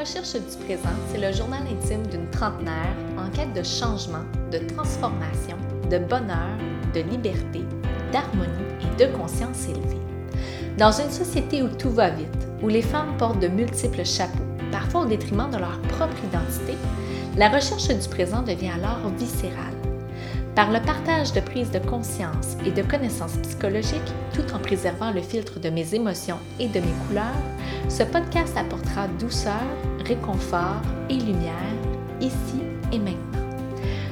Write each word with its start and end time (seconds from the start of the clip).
recherche 0.00 0.32
du 0.32 0.64
présent, 0.64 0.88
c'est 1.12 1.20
le 1.20 1.30
journal 1.30 1.60
intime 1.70 2.06
d'une 2.06 2.28
trentenaire 2.30 2.96
en 3.18 3.28
quête 3.30 3.52
de 3.52 3.62
changement, 3.62 4.24
de 4.50 4.56
transformation, 4.74 5.58
de 5.90 5.98
bonheur, 5.98 6.56
de 6.94 7.00
liberté, 7.00 7.60
d'harmonie 8.10 8.48
et 8.80 9.04
de 9.04 9.14
conscience 9.14 9.68
élevée. 9.68 10.00
Dans 10.78 10.90
une 10.90 11.10
société 11.10 11.62
où 11.62 11.68
tout 11.68 11.90
va 11.90 12.08
vite, 12.08 12.48
où 12.62 12.68
les 12.68 12.80
femmes 12.80 13.14
portent 13.18 13.40
de 13.40 13.48
multiples 13.48 14.06
chapeaux, 14.06 14.38
parfois 14.72 15.02
au 15.02 15.06
détriment 15.06 15.50
de 15.50 15.58
leur 15.58 15.78
propre 15.82 16.16
identité, 16.24 16.78
la 17.36 17.50
recherche 17.50 17.88
du 17.88 18.08
présent 18.08 18.40
devient 18.40 18.70
alors 18.70 19.10
viscérale. 19.18 19.69
Par 20.54 20.72
le 20.72 20.80
partage 20.80 21.32
de 21.32 21.40
prise 21.40 21.70
de 21.70 21.78
conscience 21.78 22.56
et 22.66 22.72
de 22.72 22.82
connaissances 22.82 23.36
psychologiques, 23.36 24.00
tout 24.34 24.52
en 24.52 24.58
préservant 24.58 25.12
le 25.12 25.20
filtre 25.20 25.60
de 25.60 25.70
mes 25.70 25.94
émotions 25.94 26.38
et 26.58 26.66
de 26.66 26.80
mes 26.80 26.94
couleurs, 27.06 27.24
ce 27.88 28.02
podcast 28.02 28.56
apportera 28.56 29.06
douceur, 29.20 29.62
réconfort 30.04 30.82
et 31.08 31.14
lumière, 31.14 31.54
ici 32.20 32.60
et 32.92 32.98
maintenant. 32.98 33.46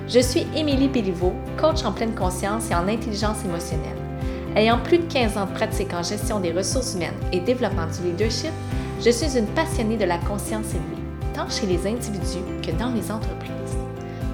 Je 0.09 0.21
suis 0.21 0.47
Émilie 0.55 0.89
Béliveau, 0.89 1.33
coach 1.61 1.85
en 1.85 1.93
pleine 1.93 2.15
conscience 2.15 2.71
et 2.71 2.75
en 2.75 2.89
intelligence 2.89 3.45
émotionnelle. 3.45 3.99
Ayant 4.55 4.79
plus 4.79 4.99
de 4.99 5.13
15 5.13 5.37
ans 5.37 5.47
de 5.47 5.53
pratique 5.53 5.93
en 5.93 6.03
gestion 6.03 6.41
des 6.41 6.53
ressources 6.53 6.95
humaines 6.95 7.13
et 7.33 7.41
développement 7.41 7.87
du 7.87 8.11
leadership, 8.11 8.53
je 9.05 9.11
suis 9.11 9.37
une 9.37 9.47
passionnée 9.47 9.97
de 9.97 10.05
la 10.05 10.19
conscience 10.19 10.71
élevée, 10.71 11.03
tant 11.35 11.51
chez 11.51 11.67
les 11.67 11.87
individus 11.87 12.45
que 12.63 12.71
dans 12.79 12.91
les 12.91 13.11
entreprises. 13.11 13.58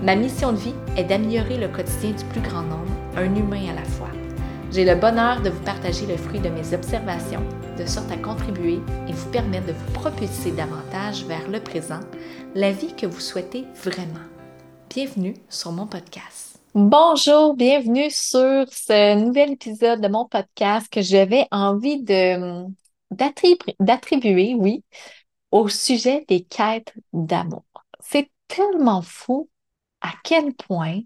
Ma 0.05 0.15
mission 0.17 0.53
de 0.53 0.59
vie 0.59 0.75
est 0.99 1.05
d'améliorer 1.05 1.57
le 1.57 1.69
quotidien 1.69 2.11
du 2.11 2.25
plus 2.27 2.43
grand 2.43 2.61
nombre, 2.61 2.93
un 3.17 3.35
humain 3.35 3.71
à 3.71 3.75
la 3.75 3.85
fois. 3.85 4.11
J'ai 4.71 4.85
le 4.85 4.97
bonheur 4.97 5.41
de 5.41 5.49
vous 5.49 5.63
partager 5.63 6.05
le 6.05 6.19
fruit 6.19 6.41
de 6.41 6.51
mes 6.51 6.75
observations, 6.75 7.43
de 7.79 7.87
sorte 7.87 8.13
à 8.13 8.19
contribuer 8.19 8.81
et 9.09 9.13
vous 9.13 9.31
permettre 9.31 9.69
de 9.69 9.73
vous 9.73 9.93
propulser 9.93 10.51
davantage 10.51 11.25
vers 11.25 11.49
le 11.49 11.59
présent, 11.59 12.01
la 12.55 12.71
vie 12.71 12.95
que 12.95 13.07
vous 13.07 13.19
souhaitez 13.19 13.65
vraiment. 13.83 14.21
Bienvenue 14.91 15.37
sur 15.49 15.73
mon 15.73 15.87
podcast. 15.87 16.61
Bonjour, 16.75 17.55
bienvenue 17.55 18.11
sur 18.11 18.67
ce 18.71 19.15
nouvel 19.15 19.53
épisode 19.53 20.03
de 20.03 20.09
mon 20.09 20.27
podcast 20.27 20.87
que 20.93 21.01
j'avais 21.01 21.47
envie 21.51 22.05
d'attribuer, 23.11 24.55
oui, 24.55 24.85
au 25.51 25.69
sujet 25.69 26.27
des 26.29 26.43
quêtes 26.43 26.93
d'amour. 27.15 27.65
C'est 28.01 28.29
tellement 28.49 29.01
fou 29.01 29.49
à 30.05 30.13
quel 30.23 30.55
point 30.55 31.01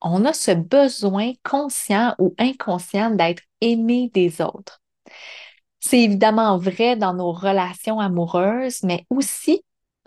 on 0.00 0.24
a 0.24 0.32
ce 0.32 0.52
besoin 0.52 1.32
conscient 1.42 2.14
ou 2.18 2.34
inconscient 2.38 3.10
d'être 3.10 3.42
aimé 3.60 4.10
des 4.14 4.40
autres. 4.40 4.80
C'est 5.80 6.00
évidemment 6.00 6.56
vrai 6.56 6.96
dans 6.96 7.14
nos 7.14 7.32
relations 7.32 8.00
amoureuses, 8.00 8.82
mais 8.84 9.04
aussi 9.10 9.64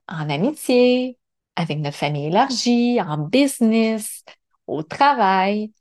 en 0.08 0.30
amitié, 0.30 1.17
avec 1.56 1.80
notre 1.80 1.98
famille 1.98 2.28
élargie, 2.28 3.02
en 3.02 3.17
business, 3.17 4.23
au 4.66 4.82
travail. 4.82 5.73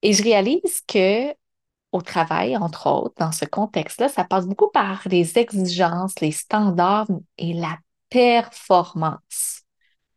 Et 0.00 0.14
je 0.14 0.22
réalise 0.22 0.80
que 0.86 1.34
au 1.92 2.00
travail, 2.00 2.56
entre 2.56 2.86
autres, 2.86 3.14
dans 3.18 3.32
ce 3.32 3.44
contexte-là, 3.44 4.08
ça 4.08 4.24
passe 4.24 4.46
beaucoup 4.46 4.70
par 4.70 5.02
les 5.06 5.38
exigences, 5.38 6.18
les 6.20 6.32
standards 6.32 7.08
et 7.36 7.52
la 7.52 7.78
performance. 8.08 9.62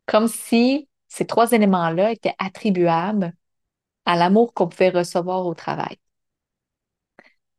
Comme 0.05 0.29
si 0.29 0.87
ces 1.15 1.25
trois 1.25 1.53
éléments-là 1.53 2.11
étaient 2.11 2.35
attribuables 2.39 3.31
à 4.05 4.17
l'amour 4.17 4.53
qu'on 4.53 4.67
pouvait 4.67 4.89
recevoir 4.89 5.45
au 5.45 5.53
travail. 5.53 5.97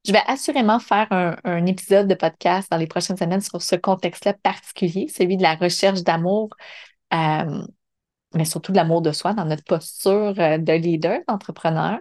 Je 0.06 0.12
vais 0.12 0.22
assurément 0.26 0.78
faire 0.78 1.08
un, 1.10 1.66
épisode 1.66 2.06
de 2.06 2.14
podcast 2.14 2.70
dans 2.70 2.76
les 2.76 2.86
prochaines 2.86 3.16
semaines 3.16 3.40
sur 3.40 3.62
ce 3.62 3.74
contexte-là 3.74 4.34
particulier, 4.34 5.08
celui 5.08 5.38
de 5.38 5.42
la 5.42 5.54
recherche 5.54 6.02
d'amour, 6.02 6.50
euh, 7.14 7.62
mais 8.34 8.44
surtout 8.44 8.72
de 8.72 8.76
l'amour 8.76 9.00
de 9.00 9.12
soi 9.12 9.32
dans 9.32 9.46
notre 9.46 9.64
posture 9.64 10.34
euh, 10.38 10.58
de 10.58 10.72
leader, 10.74 11.20
d'entrepreneur. 11.26 11.98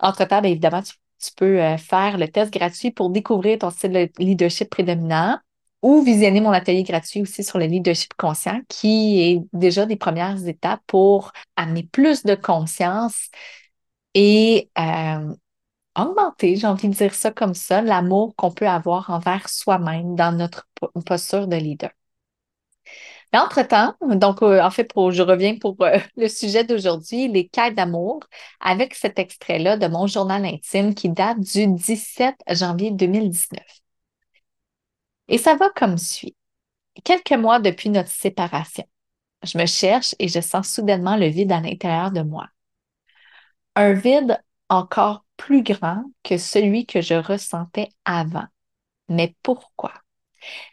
Entre-temps, 0.00 0.42
évidemment, 0.42 0.82
tu, 0.82 0.94
tu 1.20 1.30
peux 1.36 1.62
euh, 1.62 1.76
faire 1.78 2.18
le 2.18 2.26
test 2.28 2.52
gratuit 2.52 2.90
pour 2.90 3.10
découvrir 3.10 3.58
ton 3.60 3.70
style 3.70 3.92
de 3.92 4.10
leadership 4.18 4.68
prédominant 4.70 5.38
ou 5.82 6.02
visionner 6.02 6.40
mon 6.40 6.52
atelier 6.52 6.84
gratuit 6.84 7.22
aussi 7.22 7.44
sur 7.44 7.58
le 7.58 7.66
leadership 7.66 8.14
conscient, 8.14 8.60
qui 8.68 9.20
est 9.22 9.40
déjà 9.52 9.86
des 9.86 9.96
premières 9.96 10.46
étapes 10.46 10.82
pour 10.86 11.32
amener 11.56 11.84
plus 11.84 12.22
de 12.24 12.34
conscience 12.34 13.28
et 14.14 14.70
euh, 14.78 15.34
augmenter, 15.96 16.56
j'ai 16.56 16.66
envie 16.66 16.88
de 16.88 16.94
dire 16.94 17.14
ça 17.14 17.30
comme 17.32 17.54
ça, 17.54 17.82
l'amour 17.82 18.34
qu'on 18.36 18.52
peut 18.52 18.68
avoir 18.68 19.10
envers 19.10 19.48
soi-même 19.48 20.16
dans 20.16 20.32
notre 20.36 20.68
posture 21.06 21.46
de 21.48 21.56
leader. 21.56 21.90
Mais 23.32 23.38
entre-temps, 23.38 23.94
donc 24.02 24.42
euh, 24.42 24.60
en 24.62 24.70
fait, 24.70 24.84
pour, 24.92 25.10
je 25.12 25.22
reviens 25.22 25.56
pour 25.58 25.76
euh, 25.80 25.98
le 26.16 26.28
sujet 26.28 26.64
d'aujourd'hui, 26.64 27.28
les 27.28 27.48
quêtes 27.48 27.74
d'amour, 27.74 28.20
avec 28.60 28.94
cet 28.94 29.18
extrait-là 29.18 29.76
de 29.78 29.86
mon 29.86 30.06
journal 30.06 30.44
intime 30.44 30.94
qui 30.94 31.08
date 31.08 31.40
du 31.40 31.66
17 31.66 32.36
janvier 32.50 32.90
2019. 32.90 33.81
Et 35.32 35.38
ça 35.38 35.56
va 35.56 35.70
comme 35.70 35.96
suit. 35.96 36.36
Quelques 37.04 37.32
mois 37.32 37.58
depuis 37.58 37.88
notre 37.88 38.10
séparation, 38.10 38.84
je 39.42 39.56
me 39.56 39.64
cherche 39.64 40.14
et 40.18 40.28
je 40.28 40.40
sens 40.40 40.68
soudainement 40.68 41.16
le 41.16 41.26
vide 41.26 41.52
à 41.52 41.60
l'intérieur 41.60 42.10
de 42.10 42.20
moi. 42.20 42.48
Un 43.74 43.94
vide 43.94 44.38
encore 44.68 45.24
plus 45.38 45.62
grand 45.62 46.04
que 46.22 46.36
celui 46.36 46.84
que 46.84 47.00
je 47.00 47.14
ressentais 47.14 47.88
avant. 48.04 48.44
Mais 49.08 49.34
pourquoi? 49.42 49.94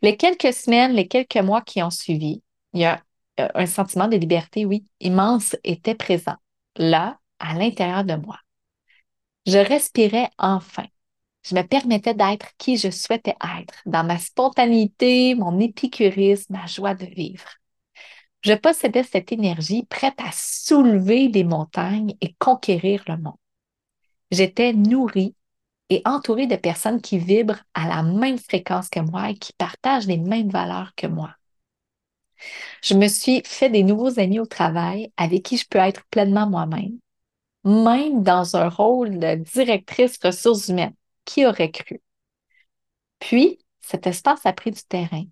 Les 0.01 0.17
quelques 0.17 0.53
semaines, 0.53 0.91
les 0.91 1.07
quelques 1.07 1.37
mois 1.37 1.61
qui 1.61 1.81
ont 1.81 1.89
suivi, 1.89 2.43
il 2.73 2.81
y 2.81 2.85
a 2.85 3.01
euh, 3.39 3.47
un 3.55 3.65
sentiment 3.65 4.09
de 4.09 4.17
liberté, 4.17 4.65
oui, 4.65 4.85
immense 4.99 5.55
était 5.63 5.95
présent, 5.95 6.35
là, 6.75 7.17
à 7.39 7.53
l'intérieur 7.53 8.03
de 8.03 8.15
moi. 8.15 8.37
Je 9.45 9.57
respirais 9.57 10.29
enfin. 10.37 10.85
Je 11.43 11.55
me 11.55 11.61
permettais 11.63 12.13
d'être 12.13 12.47
qui 12.57 12.77
je 12.77 12.91
souhaitais 12.91 13.35
être, 13.59 13.81
dans 13.85 14.03
ma 14.03 14.17
spontanéité, 14.19 15.35
mon 15.35 15.59
épicurisme, 15.59 16.53
ma 16.53 16.65
joie 16.67 16.95
de 16.95 17.05
vivre. 17.05 17.47
Je 18.41 18.53
possédais 18.53 19.03
cette 19.03 19.31
énergie 19.31 19.85
prête 19.89 20.19
à 20.19 20.31
soulever 20.31 21.29
des 21.29 21.43
montagnes 21.43 22.15
et 22.21 22.35
conquérir 22.39 23.03
le 23.07 23.17
monde. 23.17 23.35
J'étais 24.31 24.73
nourrie 24.73 25.35
et 25.89 26.01
entourée 26.05 26.47
de 26.47 26.55
personnes 26.55 27.01
qui 27.01 27.17
vibrent 27.17 27.63
à 27.73 27.87
la 27.87 28.03
même 28.03 28.37
fréquence 28.37 28.89
que 28.89 28.99
moi 28.99 29.31
et 29.31 29.35
qui 29.35 29.53
partagent 29.53 30.07
les 30.07 30.17
mêmes 30.17 30.49
valeurs 30.49 30.93
que 30.95 31.07
moi. 31.07 31.35
Je 32.83 32.93
me 32.93 33.07
suis 33.07 33.41
fait 33.45 33.69
des 33.69 33.83
nouveaux 33.83 34.19
amis 34.19 34.39
au 34.39 34.45
travail 34.45 35.11
avec 35.17 35.43
qui 35.43 35.57
je 35.57 35.67
peux 35.67 35.79
être 35.79 36.05
pleinement 36.05 36.47
moi-même, 36.49 36.97
même 37.65 38.23
dans 38.23 38.55
un 38.55 38.69
rôle 38.69 39.19
de 39.19 39.35
directrice 39.35 40.17
ressources 40.23 40.69
humaines. 40.69 40.93
Qui 41.29 41.45
aurait 41.45 41.69
cru? 41.69 42.01
Puis, 43.19 43.59
cet 43.81 44.07
espace 44.07 44.47
a 44.47 44.51
pris 44.51 44.71
du 44.71 44.81
terrain. 44.81 45.25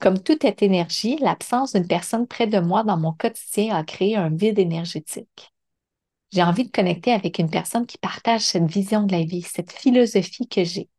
Comme 0.00 0.22
toute 0.22 0.44
est 0.44 0.60
énergie, 0.60 1.16
l'absence 1.16 1.72
d'une 1.72 1.86
personne 1.86 2.26
près 2.26 2.46
de 2.46 2.58
moi 2.58 2.84
dans 2.84 2.98
mon 2.98 3.14
quotidien 3.14 3.74
a 3.74 3.84
créé 3.84 4.16
un 4.16 4.28
vide 4.28 4.58
énergétique. 4.58 5.54
J'ai 6.30 6.42
envie 6.42 6.66
de 6.66 6.70
connecter 6.70 7.10
avec 7.10 7.38
une 7.38 7.48
personne 7.48 7.86
qui 7.86 7.96
partage 7.96 8.42
cette 8.42 8.70
vision 8.70 9.04
de 9.04 9.12
la 9.12 9.24
vie, 9.24 9.40
cette 9.40 9.72
philosophie 9.72 10.46
que 10.46 10.62
j'ai. 10.62 10.90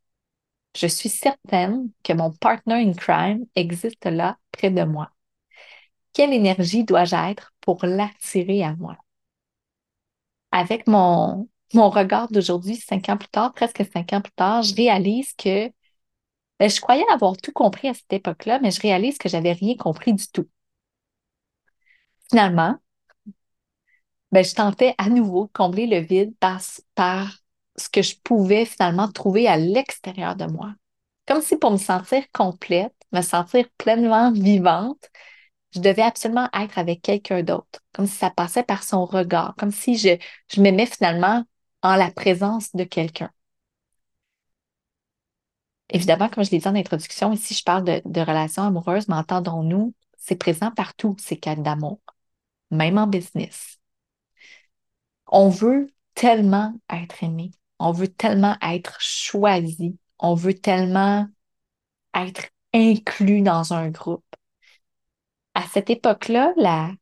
Je 0.76 0.88
suis 0.88 1.08
certaine 1.08 1.88
que 2.02 2.14
mon 2.14 2.32
partner 2.32 2.84
in 2.84 2.94
crime 2.94 3.46
existe 3.54 4.06
là 4.06 4.38
près 4.50 4.72
de 4.72 4.82
moi. 4.82 5.12
Quelle 6.14 6.32
énergie 6.32 6.82
dois-je 6.82 7.14
être 7.14 7.52
pour 7.60 7.86
l'attirer 7.86 8.64
à 8.64 8.74
moi? 8.74 8.96
Avec 10.50 10.88
mon, 10.88 11.48
mon 11.74 11.90
regard 11.90 12.28
d'aujourd'hui, 12.28 12.76
cinq 12.76 13.08
ans 13.08 13.16
plus 13.16 13.28
tard, 13.28 13.52
presque 13.54 13.84
cinq 13.92 14.12
ans 14.12 14.20
plus 14.20 14.32
tard, 14.32 14.62
je 14.62 14.74
réalise 14.74 15.32
que 15.34 15.70
ben, 16.58 16.70
je 16.70 16.80
croyais 16.80 17.04
avoir 17.12 17.36
tout 17.36 17.52
compris 17.52 17.88
à 17.88 17.94
cette 17.94 18.12
époque-là, 18.12 18.60
mais 18.60 18.70
je 18.70 18.80
réalise 18.80 19.18
que 19.18 19.28
j'avais 19.28 19.52
rien 19.52 19.76
compris 19.76 20.12
du 20.14 20.26
tout. 20.28 20.48
Finalement, 22.30 22.76
ben, 24.32 24.44
je 24.44 24.54
tentais 24.54 24.94
à 24.98 25.08
nouveau 25.08 25.46
de 25.46 25.52
combler 25.52 25.86
le 25.86 25.98
vide 25.98 26.34
par, 26.40 26.60
ce 27.76 27.88
que 27.88 28.02
je 28.02 28.16
pouvais 28.22 28.64
finalement 28.64 29.10
trouver 29.10 29.48
à 29.48 29.56
l'extérieur 29.56 30.36
de 30.36 30.46
moi. 30.46 30.74
Comme 31.26 31.42
si 31.42 31.56
pour 31.56 31.70
me 31.70 31.76
sentir 31.76 32.24
complète, 32.32 32.94
me 33.12 33.22
sentir 33.22 33.66
pleinement 33.78 34.32
vivante, 34.32 35.10
je 35.72 35.80
devais 35.80 36.02
absolument 36.02 36.48
être 36.52 36.78
avec 36.78 37.02
quelqu'un 37.02 37.42
d'autre, 37.42 37.80
comme 37.92 38.06
si 38.06 38.16
ça 38.16 38.30
passait 38.30 38.62
par 38.62 38.84
son 38.84 39.04
regard, 39.06 39.54
comme 39.56 39.72
si 39.72 39.96
je, 39.96 40.16
je 40.52 40.60
m'aimais 40.60 40.86
finalement 40.86 41.44
en 41.84 41.96
la 41.96 42.10
présence 42.10 42.74
de 42.74 42.82
quelqu'un. 42.82 43.30
Évidemment, 45.90 46.28
comme 46.30 46.44
je 46.44 46.50
l'ai 46.50 46.58
dit 46.58 46.66
en 46.66 46.74
introduction, 46.74 47.32
ici, 47.32 47.54
je 47.54 47.62
parle 47.62 47.84
de, 47.84 48.20
relations 48.20 48.62
amoureuses, 48.64 49.06
mais 49.06 49.16
entendons-nous, 49.16 49.94
c'est 50.16 50.36
présent 50.36 50.70
partout, 50.70 51.14
ces 51.20 51.36
cas 51.36 51.56
d'amour, 51.56 52.00
même 52.70 52.96
en 52.98 53.06
business. 53.06 53.78
On 55.26 55.50
veut 55.50 55.88
tellement 56.14 56.74
être 56.90 57.22
aimé, 57.22 57.50
on 57.78 57.92
veut 57.92 58.08
tellement 58.08 58.56
être 58.62 58.96
choisi, 59.00 59.98
on 60.18 60.34
veut 60.34 60.54
tellement 60.54 61.28
être 62.14 62.44
inclus 62.72 63.42
dans 63.42 63.74
un 63.74 63.90
groupe. 63.90 64.24
À 65.54 65.62
cette 65.68 65.90
époque-là, 65.90 66.54
la, 66.56 66.92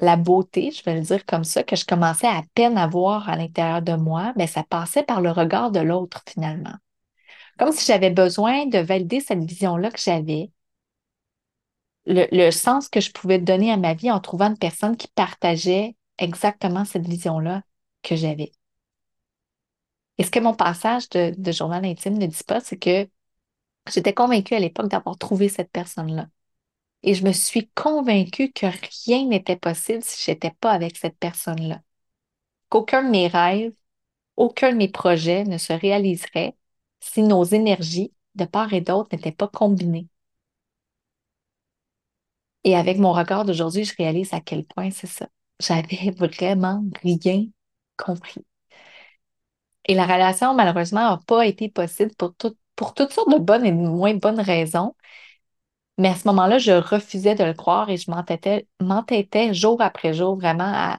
la 0.00 0.16
beauté, 0.16 0.70
je 0.70 0.82
vais 0.84 0.94
le 0.94 1.02
dire 1.02 1.24
comme 1.26 1.44
ça, 1.44 1.62
que 1.62 1.76
je 1.76 1.84
commençais 1.84 2.26
à 2.26 2.42
peine 2.54 2.78
à 2.78 2.86
voir 2.86 3.28
à 3.28 3.36
l'intérieur 3.36 3.82
de 3.82 3.94
moi, 3.94 4.32
mais 4.36 4.44
ben, 4.44 4.48
ça 4.48 4.64
passait 4.64 5.02
par 5.02 5.20
le 5.20 5.30
regard 5.30 5.70
de 5.70 5.80
l'autre 5.80 6.22
finalement. 6.28 6.74
Comme 7.58 7.72
si 7.72 7.84
j'avais 7.86 8.10
besoin 8.10 8.66
de 8.66 8.78
valider 8.78 9.20
cette 9.20 9.44
vision-là 9.44 9.90
que 9.90 10.00
j'avais, 10.00 10.50
le, 12.06 12.50
sens 12.50 12.88
que 12.88 13.00
je 13.00 13.12
pouvais 13.12 13.38
donner 13.38 13.70
à 13.70 13.76
ma 13.76 13.94
vie 13.94 14.10
en 14.10 14.20
trouvant 14.20 14.48
une 14.48 14.58
personne 14.58 14.96
qui 14.96 15.08
partageait 15.08 15.96
exactement 16.18 16.84
cette 16.84 17.06
vision-là 17.06 17.62
que 18.02 18.16
j'avais. 18.16 18.52
Et 20.18 20.24
ce 20.24 20.30
que 20.30 20.40
mon 20.40 20.54
passage 20.54 21.08
de, 21.10 21.34
de 21.36 21.52
journal 21.52 21.84
intime 21.84 22.18
ne 22.18 22.26
dit 22.26 22.44
pas, 22.44 22.60
c'est 22.60 22.78
que 22.78 23.08
j'étais 23.92 24.14
convaincue 24.14 24.54
à 24.54 24.58
l'époque 24.58 24.88
d'avoir 24.88 25.16
trouvé 25.18 25.48
cette 25.48 25.70
personne-là. 25.70 26.26
Et 27.02 27.14
je 27.14 27.24
me 27.24 27.32
suis 27.32 27.68
convaincue 27.74 28.52
que 28.52 28.66
rien 29.06 29.26
n'était 29.26 29.56
possible 29.56 30.02
si 30.02 30.24
je 30.24 30.30
n'étais 30.32 30.50
pas 30.60 30.72
avec 30.72 30.96
cette 30.96 31.18
personne-là. 31.18 31.82
Qu'aucun 32.70 33.04
de 33.04 33.10
mes 33.10 33.28
rêves, 33.28 33.74
aucun 34.36 34.72
de 34.72 34.76
mes 34.78 34.88
projets 34.88 35.44
ne 35.44 35.58
se 35.58 35.72
réaliserait 35.74 36.56
si 37.00 37.22
nos 37.22 37.44
énergies, 37.44 38.14
de 38.36 38.44
part 38.46 38.74
et 38.74 38.80
d'autre, 38.82 39.10
n'étaient 39.14 39.32
pas 39.32 39.48
combinées. 39.48 40.08
Et 42.64 42.74
avec 42.76 42.96
mon 42.98 43.12
regard 43.12 43.44
d'aujourd'hui, 43.44 43.84
je 43.84 43.94
réalise 43.96 44.32
à 44.34 44.40
quel 44.40 44.64
point 44.64 44.90
c'est 44.90 45.06
ça. 45.06 45.28
J'avais 45.60 46.10
vraiment 46.16 46.82
rien 47.02 47.44
compris. 47.98 48.44
Et 49.86 49.94
la 49.94 50.04
relation, 50.04 50.54
malheureusement, 50.54 51.00
n'a 51.10 51.18
pas 51.26 51.46
été 51.46 51.68
possible 51.68 52.12
pour, 52.16 52.34
pour 52.76 52.94
toutes 52.94 53.12
sortes 53.12 53.30
de 53.32 53.38
bonnes 53.38 53.64
et 53.66 53.72
de 53.72 53.76
moins 53.76 54.14
bonnes 54.14 54.40
raisons. 54.40 54.94
Mais 56.00 56.08
à 56.08 56.14
ce 56.14 56.26
moment-là, 56.28 56.56
je 56.58 56.72
refusais 56.72 57.34
de 57.34 57.44
le 57.44 57.52
croire 57.52 57.90
et 57.90 57.98
je 57.98 58.10
m'entêtais 58.10 59.54
jour 59.54 59.82
après 59.82 60.14
jour 60.14 60.34
vraiment 60.36 60.64
à, 60.64 60.98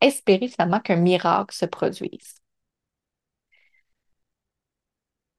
espérer 0.00 0.46
finalement 0.48 0.80
qu'un 0.80 0.96
miracle 0.96 1.54
se 1.54 1.66
produise. 1.66 2.36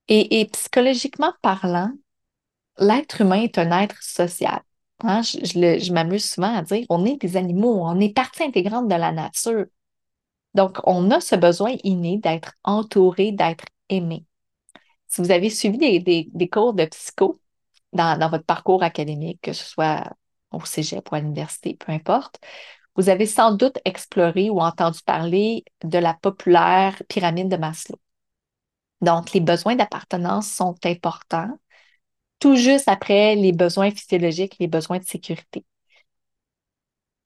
Et, 0.10 0.46
psychologiquement 0.51 1.34
parlant, 1.42 1.92
l'être 2.80 3.22
humain 3.22 3.44
est 3.44 3.57
un 3.57 3.72
être 3.81 4.01
social. 4.04 4.62
Hein? 5.02 5.22
Je, 5.22 5.80
je 5.80 5.94
m'amuse 5.94 6.25
souvent 6.30 6.54
à 6.56 6.62
dire, 6.63 6.86
on 6.90 7.06
est 7.06 7.18
des 7.22 7.38
animaux, 7.38 7.81
on 7.86 8.00
est 8.02 8.13
partie 8.13 8.44
intégrante 8.44 8.90
de 8.90 8.95
la 8.95 9.13
nature. 9.13 9.66
Donc, 10.56 10.80
on 10.86 11.10
a 11.12 11.22
ce 11.22 11.36
besoin 11.36 11.75
inné 11.84 12.18
d'être 12.18 12.54
entouré, 12.66 13.31
d'être 13.31 13.66
aimé. 13.88 14.25
Si 15.07 15.22
vous 15.22 15.31
avez 15.31 15.50
suivi 15.50 16.02
des 16.02 16.50
cours 16.50 16.74
de 16.74 16.86
psycho, 16.86 17.40
dans, 17.94 18.30
votre 18.30 18.45
parcours 18.45 18.83
académique, 18.83 19.39
que 19.41 19.53
ce 19.53 19.65
soit 19.65 20.03
au 20.51 20.63
cégep 20.65 21.12
ou 21.12 21.15
à 21.15 21.19
l'université, 21.19 21.75
peu 21.75 21.91
importe, 21.91 22.39
vous 22.95 23.09
avez 23.09 23.25
sans 23.25 23.51
doute 23.53 23.77
exploré 23.86 24.50
ou 24.50 24.59
entendu 24.62 25.00
parler 25.06 25.63
de 25.83 25.97
la 26.00 26.13
populaire 26.13 27.01
pyramide 27.07 27.50
de 27.50 27.57
Maslow. 27.57 28.00
Donc, 29.01 29.31
les 29.33 29.39
besoins 29.39 29.75
d'appartenance 29.75 30.50
sont 30.51 30.75
importants, 30.86 31.57
tout 32.39 32.56
juste 32.56 32.88
après 32.88 33.36
les 33.36 33.53
besoins 33.53 33.92
physiologiques, 33.92 34.57
les 34.59 34.68
besoins 34.68 35.00
de 35.00 35.06
sécurité. 35.06 35.65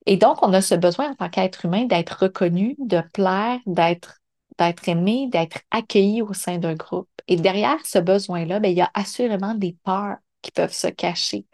Et 0.06 0.16
donc, 0.16 0.42
on 0.42 0.52
a 0.52 0.60
ce 0.60 0.74
besoin 0.74 1.10
en 1.10 1.14
tant 1.14 1.30
qu'être 1.30 1.64
humain 1.64 1.84
d'être 1.86 2.22
reconnu, 2.22 2.76
de 2.78 3.00
plaire, 3.12 3.58
d'être 3.66 4.20
d'être 4.58 4.88
aimé, 4.88 5.28
d'être 5.30 5.60
accueilli 5.70 6.22
au 6.22 6.32
sein 6.32 6.58
d'un 6.58 6.74
groupe. 6.74 7.08
Et 7.28 7.36
derrière 7.36 7.84
ce 7.84 7.98
besoin-là, 7.98 8.60
ben, 8.60 8.70
il 8.70 8.76
y 8.76 8.82
a 8.82 8.90
assurément 8.94 9.54
des 9.54 9.76
peurs 9.84 10.18
qui 10.44 10.52
peuvent 10.52 10.72
se 10.72 10.88
cacher. 10.88 11.46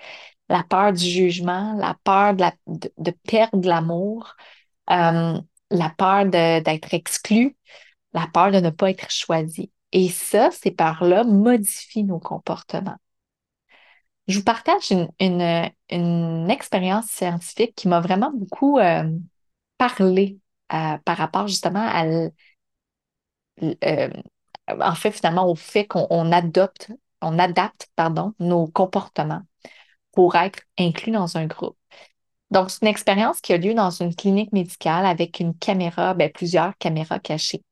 La 0.48 0.64
peur 0.64 0.92
du 0.92 1.04
jugement, 1.04 1.74
la 1.74 1.96
peur 2.04 2.34
de, 2.34 3.10
perdre 3.28 3.68
l'amour, 3.68 4.34
euh, 4.90 5.40
la 5.70 5.90
peur 5.96 6.26
d'être 6.26 6.92
exclu, 6.92 7.56
la 8.12 8.26
peur 8.26 8.50
de 8.50 8.58
ne 8.58 8.70
pas 8.70 8.90
être 8.90 9.10
choisi. 9.10 9.70
Et 9.92 10.08
ça, 10.08 10.50
ces 10.50 10.72
peurs-là 10.72 11.24
modifient 11.24 12.04
nos 12.04 12.18
comportements. 12.18 12.98
Je 14.26 14.38
vous 14.38 14.44
partage 14.44 14.92
une, 15.20 16.50
expérience 16.50 17.06
scientifique 17.06 17.74
qui 17.74 17.88
m'a 17.88 18.00
vraiment 18.00 18.32
beaucoup 18.32 18.78
euh, 18.78 19.04
parlé 19.78 20.38
euh, 20.72 20.98
par 21.04 21.16
rapport 21.16 21.48
justement 21.48 21.86
à, 21.86 22.04
en 23.62 24.94
fait, 24.94 25.20
au 25.24 25.54
fait 25.54 25.86
qu'on 25.86 26.32
adopte 26.32 26.92
on 27.22 27.38
adapte 27.38 27.88
pardon, 27.96 28.34
nos 28.38 28.66
comportements 28.68 29.42
pour 30.12 30.36
être 30.36 30.62
inclus 30.78 31.12
dans 31.12 31.36
un 31.36 31.46
groupe. 31.46 31.76
Donc, 32.50 32.70
c'est 32.70 32.82
une 32.82 32.88
expérience 32.88 33.40
qui 33.40 33.52
a 33.52 33.58
lieu 33.58 33.74
dans 33.74 33.90
une 33.90 34.14
clinique 34.14 34.52
médicale 34.52 35.06
avec 35.06 35.40
une 35.40 35.56
caméra, 35.56 36.14
ben, 36.14 36.30
plusieurs 36.32 36.76
caméras 36.78 37.20
cachées. 37.20 37.62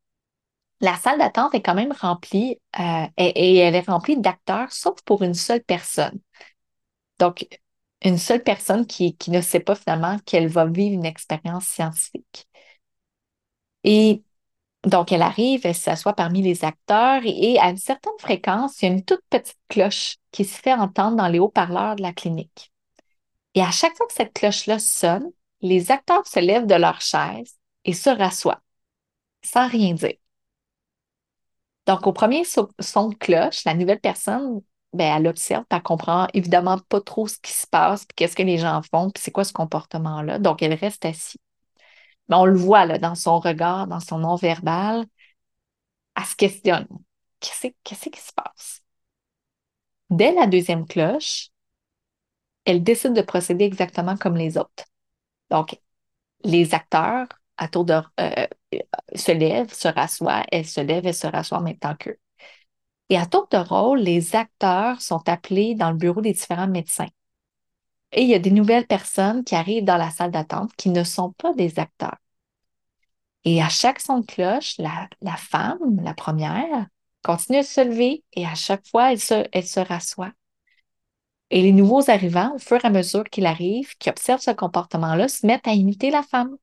La 0.80 0.96
salle 0.96 1.18
d'attente 1.18 1.54
est 1.54 1.62
quand 1.62 1.74
même 1.74 1.92
remplie 1.92 2.60
euh, 2.78 3.06
et, 3.16 3.56
elle 3.58 3.74
est 3.74 3.88
remplie 3.88 4.16
d'acteurs, 4.18 4.72
sauf 4.72 5.02
pour 5.02 5.22
une 5.22 5.34
seule 5.34 5.62
personne. 5.64 6.20
Donc, 7.18 7.46
une 8.04 8.18
seule 8.18 8.42
personne 8.42 8.86
qui, 8.86 9.16
qui 9.16 9.30
ne 9.30 9.40
sait 9.40 9.60
pas 9.60 9.74
finalement 9.74 10.18
qu'elle 10.26 10.48
va 10.48 10.66
vivre 10.66 10.94
une 10.94 11.04
expérience 11.06 11.66
scientifique. 11.66 12.48
Et 13.84 14.22
donc, 14.84 15.10
elle 15.10 15.22
arrive, 15.22 15.62
elle 15.64 15.74
s'assoit 15.74 16.12
parmi 16.14 16.40
les 16.40 16.64
acteurs 16.64 17.22
et, 17.24 17.58
à 17.58 17.70
une 17.70 17.76
certaine 17.76 18.12
fréquence, 18.18 18.80
il 18.80 18.84
y 18.86 18.88
a 18.88 18.94
une 18.94 19.04
toute 19.04 19.22
petite 19.28 19.58
cloche 19.68 20.16
qui 20.30 20.44
se 20.44 20.60
fait 20.60 20.72
entendre 20.72 21.16
dans 21.16 21.28
les 21.28 21.40
haut-parleurs 21.40 21.96
de 21.96 22.02
la 22.02 22.12
clinique. 22.12 22.72
Et 23.54 23.62
à 23.62 23.70
chaque 23.72 23.96
fois 23.96 24.06
que 24.06 24.12
cette 24.14 24.32
cloche-là 24.34 24.78
sonne, 24.78 25.30
les 25.62 25.90
acteurs 25.90 26.26
se 26.26 26.38
lèvent 26.38 26.66
de 26.66 26.76
leur 26.76 27.00
chaise 27.00 27.56
et 27.84 27.92
se 27.92 28.10
rassoient, 28.10 28.62
sans 29.42 29.66
rien 29.68 29.94
dire. 29.94 30.14
Donc, 31.86 32.06
au 32.06 32.12
premier 32.12 32.44
son 32.44 33.08
de 33.08 33.14
cloche, 33.16 33.64
la 33.64 33.74
nouvelle 33.74 34.00
personne, 34.00 34.60
ben, 34.92 35.16
elle 35.16 35.26
observe, 35.26 35.64
elle 35.70 35.82
comprend 35.82 36.28
évidemment 36.34 36.78
pas 36.88 37.00
trop 37.00 37.26
ce 37.26 37.38
qui 37.38 37.52
se 37.52 37.66
passe, 37.66 38.04
puis 38.04 38.14
qu'est-ce 38.14 38.36
que 38.36 38.42
les 38.42 38.58
gens 38.58 38.80
font, 38.90 39.10
puis 39.10 39.22
c'est 39.22 39.32
quoi 39.32 39.44
ce 39.44 39.52
comportement-là. 39.52 40.38
Donc, 40.38 40.62
elle 40.62 40.74
reste 40.74 41.04
assise. 41.04 41.36
Mais 42.28 42.36
on 42.36 42.44
le 42.46 42.56
voit 42.56 42.84
là, 42.86 42.98
dans 42.98 43.14
son 43.14 43.38
regard, 43.40 43.86
dans 43.86 44.00
son 44.00 44.18
non-verbal, 44.18 45.06
elle 46.16 46.24
se 46.24 46.36
questionne. 46.36 46.86
Qu'est-ce, 47.40 47.68
qu'est-ce 47.84 48.08
qui 48.10 48.20
se 48.20 48.32
passe? 48.32 48.82
Dès 50.10 50.32
la 50.34 50.46
deuxième 50.46 50.86
cloche, 50.86 51.48
elle 52.64 52.82
décide 52.82 53.14
de 53.14 53.22
procéder 53.22 53.64
exactement 53.64 54.16
comme 54.16 54.36
les 54.36 54.58
autres. 54.58 54.84
Donc, 55.50 55.80
les 56.44 56.74
acteurs, 56.74 57.28
à 57.58 57.68
tour 57.68 57.84
de, 57.86 57.94
euh, 58.20 58.46
se 59.14 59.32
lèvent, 59.32 59.74
se 59.74 59.88
rassoient, 59.88 60.44
elle 60.52 60.66
se 60.66 60.80
lève 60.80 61.06
et 61.06 61.14
se 61.14 61.26
rassoit 61.26 61.58
en 61.58 61.62
même 61.62 61.78
temps 61.78 61.96
qu'eux. 61.96 62.18
Et 63.10 63.18
à 63.18 63.26
tour 63.26 63.48
de 63.50 63.58
rôle, 63.58 64.00
les 64.00 64.36
acteurs 64.36 65.00
sont 65.02 65.28
appelés 65.28 65.74
dans 65.74 65.90
le 65.90 65.98
bureau 65.98 66.20
des 66.22 66.32
différents 66.34 66.68
médecins. 66.68 67.08
Et 68.12 68.22
il 68.22 68.28
y 68.28 68.34
a 68.34 68.38
des 68.38 68.50
nouvelles 68.50 68.86
personnes 68.86 69.44
qui 69.44 69.54
arrivent 69.54 69.84
dans 69.84 69.96
la 69.96 70.10
salle 70.10 70.30
d'attente 70.30 70.72
qui 70.76 70.88
ne 70.90 71.04
sont 71.04 71.32
pas 71.32 71.52
des 71.54 71.78
acteurs. 71.78 72.16
Et 73.44 73.62
à 73.62 73.68
chaque 73.68 74.00
son 74.00 74.20
de 74.20 74.26
cloche, 74.26 74.76
la, 74.78 75.36
femme, 75.36 76.00
la 76.02 76.14
première, 76.14 76.86
continue 77.22 77.58
à 77.58 77.62
se 77.62 77.80
lever 77.82 78.24
et 78.32 78.46
à 78.46 78.54
chaque 78.54 78.86
fois, 78.86 79.12
elle 79.12 79.20
se, 79.20 79.46
elle 79.52 79.66
se 79.66 79.80
rassoit. 79.80 80.32
Et 81.50 81.62
les 81.62 81.72
nouveaux 81.72 82.10
arrivants, 82.10 82.54
au 82.54 82.58
fur 82.58 82.76
et 82.84 82.86
à 82.86 82.90
mesure 82.90 83.24
qu'ils 83.24 83.46
arrivent, 83.46 83.96
qui 83.98 84.10
observent 84.10 84.40
ce 84.40 84.50
comportement-là, 84.50 85.28
se 85.28 85.46
mettent 85.46 85.66
à 85.66 85.72
imiter 85.72 86.10
la 86.10 86.22
femme 86.22 86.56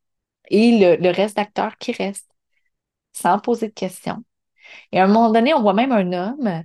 et 0.50 0.98
le, 0.98 1.10
reste 1.12 1.38
d'acteurs 1.38 1.78
qui 1.78 1.92
restent, 1.92 2.30
sans 3.14 3.40
poser 3.40 3.68
de 3.70 3.74
questions. 3.74 4.24
Et 4.92 5.00
à 5.00 5.06
un 5.06 5.08
moment 5.08 5.32
donné, 5.32 5.54
on 5.54 5.62
voit 5.62 5.74
même 5.74 5.92
un 5.92 6.14
homme 6.14 6.64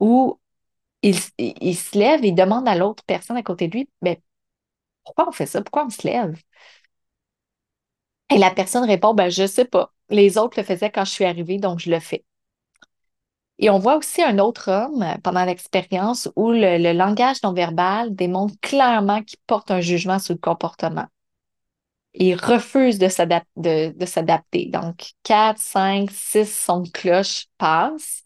où 0.00 0.38
il, 1.04 1.76
se 1.76 1.98
lève 1.98 2.24
et 2.24 2.32
demande 2.32 2.68
à 2.68 2.76
l'autre 2.76 3.04
personne 3.06 3.36
à 3.36 3.42
côté 3.42 3.68
de 3.68 3.76
lui, 3.76 3.88
mais 4.02 4.20
pourquoi 5.04 5.28
on 5.28 5.32
fait 5.32 5.46
ça? 5.46 5.62
Pourquoi 5.62 5.86
on 5.86 5.90
se 5.90 6.06
lève? 6.06 6.36
Et 8.30 8.38
la 8.38 8.50
personne 8.50 8.84
répond, 8.84 9.14
ben, 9.14 9.30
je 9.30 9.42
ne 9.42 9.46
sais 9.46 9.64
pas. 9.66 9.92
Les 10.08 10.38
autres 10.38 10.58
le 10.58 10.64
faisaient 10.64 10.90
quand 10.90 11.04
je 11.04 11.10
suis 11.10 11.24
arrivée, 11.24 11.58
donc 11.58 11.78
je 11.80 11.90
le 11.90 12.00
fais. 12.00 12.24
Et 13.58 13.70
on 13.70 13.78
voit 13.78 13.96
aussi 13.96 14.22
un 14.22 14.38
autre 14.38 14.70
homme 14.70 15.02
euh, 15.02 15.14
pendant 15.22 15.44
l'expérience 15.44 16.28
où 16.36 16.50
le, 16.50 16.92
langage 16.92 17.42
non 17.42 17.52
verbal 17.52 18.14
démontre 18.14 18.54
clairement 18.60 19.22
qu'il 19.22 19.38
porte 19.46 19.70
un 19.70 19.80
jugement 19.80 20.18
sur 20.18 20.34
le 20.34 20.40
comportement. 20.40 21.06
Il 22.14 22.34
refuse 22.36 22.98
de 22.98 23.08
s'adapter. 23.08 24.66
Donc, 24.66 25.12
quatre, 25.22 25.60
cinq, 25.60 26.10
six 26.10 26.46
sons 26.46 26.80
de 26.80 26.88
cloche 26.88 27.46
passent. 27.58 28.22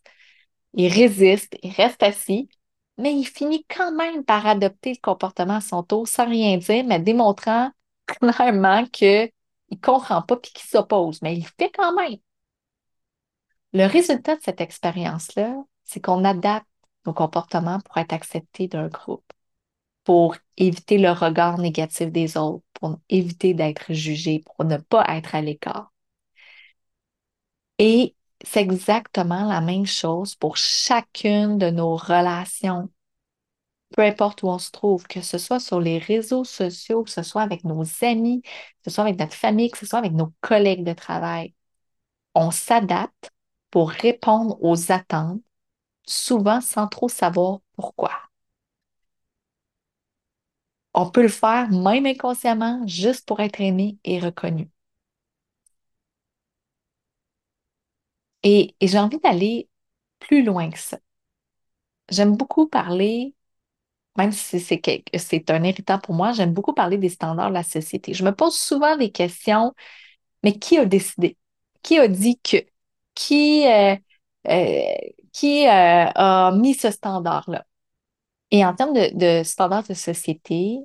Il 0.75 0.93
résiste, 0.93 1.57
il 1.63 1.73
reste 1.73 2.03
assis 2.03 2.49
mais 2.99 3.15
il 3.15 3.25
finit 3.25 3.65
quand 3.69 3.93
même 3.93 4.25
par 4.25 4.47
adopter 4.47 4.93
le 4.93 4.99
comportement 5.01 5.57
à 5.57 5.61
son 5.61 5.83
tour 5.83 6.07
sans 6.09 6.29
rien 6.29 6.57
dire, 6.59 6.85
mais 6.85 7.01
démontrant 7.01 7.71
clairement 8.07 8.85
qu'il 8.87 9.31
ne 9.71 9.77
comprend 9.77 10.23
pas 10.23 10.37
et 10.37 10.41
qu'il 10.41 10.69
s'oppose, 10.69 11.23
mais 11.23 11.37
il 11.37 11.47
fait 11.47 11.71
quand 11.71 11.95
même. 11.95 12.19
Le 13.73 13.87
résultat 13.87 14.37
de 14.37 14.43
cette 14.43 14.61
expérience-là, 14.61 15.55
c'est 15.85 16.01
qu'on 16.01 16.25
adapte 16.25 16.67
nos 17.07 17.15
comportements 17.15 17.81
pour 17.81 17.97
être 17.99 18.13
acceptés 18.13 18.69
d'un 18.69 18.89
groupe, 18.89 19.25
pour 20.05 20.37
éviter 20.57 20.99
le 20.99 21.11
regard 21.13 21.59
négatif 21.59 22.11
des 22.13 22.37
autres, 22.37 22.65
pour 22.75 22.99
éviter 23.09 23.55
d'être 23.55 23.93
jugé, 23.93 24.43
pour 24.45 24.65
ne 24.65 24.77
pas 24.79 25.05
être 25.09 25.35
à 25.35 25.41
l'écart. 25.43 25.93
Et 27.79 28.15
c'est 28.51 28.61
exactement 28.63 29.47
la 29.47 29.61
même 29.61 29.87
chose 29.87 30.35
pour 30.35 30.57
chacune 30.57 31.59
de 31.59 31.71
nos 31.71 31.97
relations, 31.97 32.89
peu 33.97 34.03
importe 34.03 34.43
où 34.43 34.49
on 34.49 34.59
se 34.59 34.71
trouve, 34.71 35.07
que 35.07 35.21
ce 35.23 35.39
soit 35.39 35.61
sur 35.61 35.81
les 35.81 35.99
réseaux 35.99 36.45
sociaux, 36.45 37.05
que 37.05 37.11
ce 37.11 37.23
soit 37.23 37.43
avec 37.43 37.65
nos 37.65 37.85
amis, 38.03 38.43
que 38.43 38.51
ce 38.87 38.91
soit 38.91 39.05
avec 39.05 39.19
notre 39.19 39.35
famille, 39.35 39.71
que 39.71 39.79
ce 39.79 39.87
soit 39.87 39.99
avec 39.99 40.13
nos 40.13 40.33
collègues 40.41 40.85
de 40.85 40.93
travail. 40.93 41.55
On 42.35 42.51
s'adapte 42.51 43.33
pour 43.71 43.91
répondre 43.91 44.59
aux 44.63 44.93
attentes, 44.93 45.43
souvent 46.07 46.61
sans 46.63 46.89
trop 46.89 47.09
savoir 47.09 47.61
pourquoi. 47.77 48.13
On 50.93 51.09
peut 51.11 51.23
le 51.23 51.29
faire 51.29 51.71
même 51.71 52.05
inconsciemment, 52.05 52.87
juste 52.87 53.27
pour 53.27 53.41
être 53.41 53.59
aimé 53.63 53.97
et 54.05 54.21
reconnu. 54.21 54.71
Et, 58.43 58.75
j'ai 58.81 58.99
envie 58.99 59.19
d'aller 59.19 59.69
plus 60.21 60.43
loin 60.45 60.71
que 60.71 60.79
ça. 60.79 60.99
J'aime 62.11 62.37
beaucoup 62.37 62.67
parler, 62.69 63.35
même 64.17 64.33
si 64.33 64.61
c'est 64.61 65.51
un 65.51 65.65
irritant 65.65 65.99
pour 65.99 66.15
moi, 66.15 66.33
j'aime 66.33 66.55
beaucoup 66.55 66.75
parler 66.75 66.99
des 66.99 67.09
standards 67.11 67.51
de 67.51 67.55
la 67.55 67.63
société. 67.63 68.15
Je 68.15 68.25
me 68.25 68.33
pose 68.33 68.57
souvent 68.57 68.97
des 68.97 69.11
questions, 69.13 69.75
mais 70.45 70.59
qui 70.59 70.79
a 70.79 70.87
décidé? 70.87 71.37
Qui 71.83 71.99
a 71.99 72.09
dit 72.09 72.41
que? 72.41 72.59
Qui, 73.15 73.67
euh, 73.67 73.97
euh, 74.49 74.95
qui 75.33 75.67
euh, 75.67 75.71
a 76.15 76.53
mis 76.53 76.75
ce 76.75 76.91
standard-là? 76.91 77.67
Et 78.51 78.65
en 78.65 78.75
termes 78.75 78.95
de, 78.95 79.41
de 79.41 79.45
standards 79.45 79.89
de 79.89 79.95
société, 79.95 80.79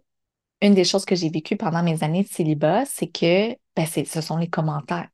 une 0.61 0.75
des 0.75 0.85
choses 0.85 1.05
que 1.05 1.15
j'ai 1.15 1.29
vécues 1.29 1.57
pendant 1.57 1.83
mes 1.83 2.03
années 2.03 2.23
de 2.23 2.29
célibat, 2.29 2.85
c'est 2.85 3.07
que 3.07 3.51
ben, 3.75 3.85
ce 3.85 4.21
sont 4.21 4.37
les 4.37 4.49
commentaires. 4.49 5.09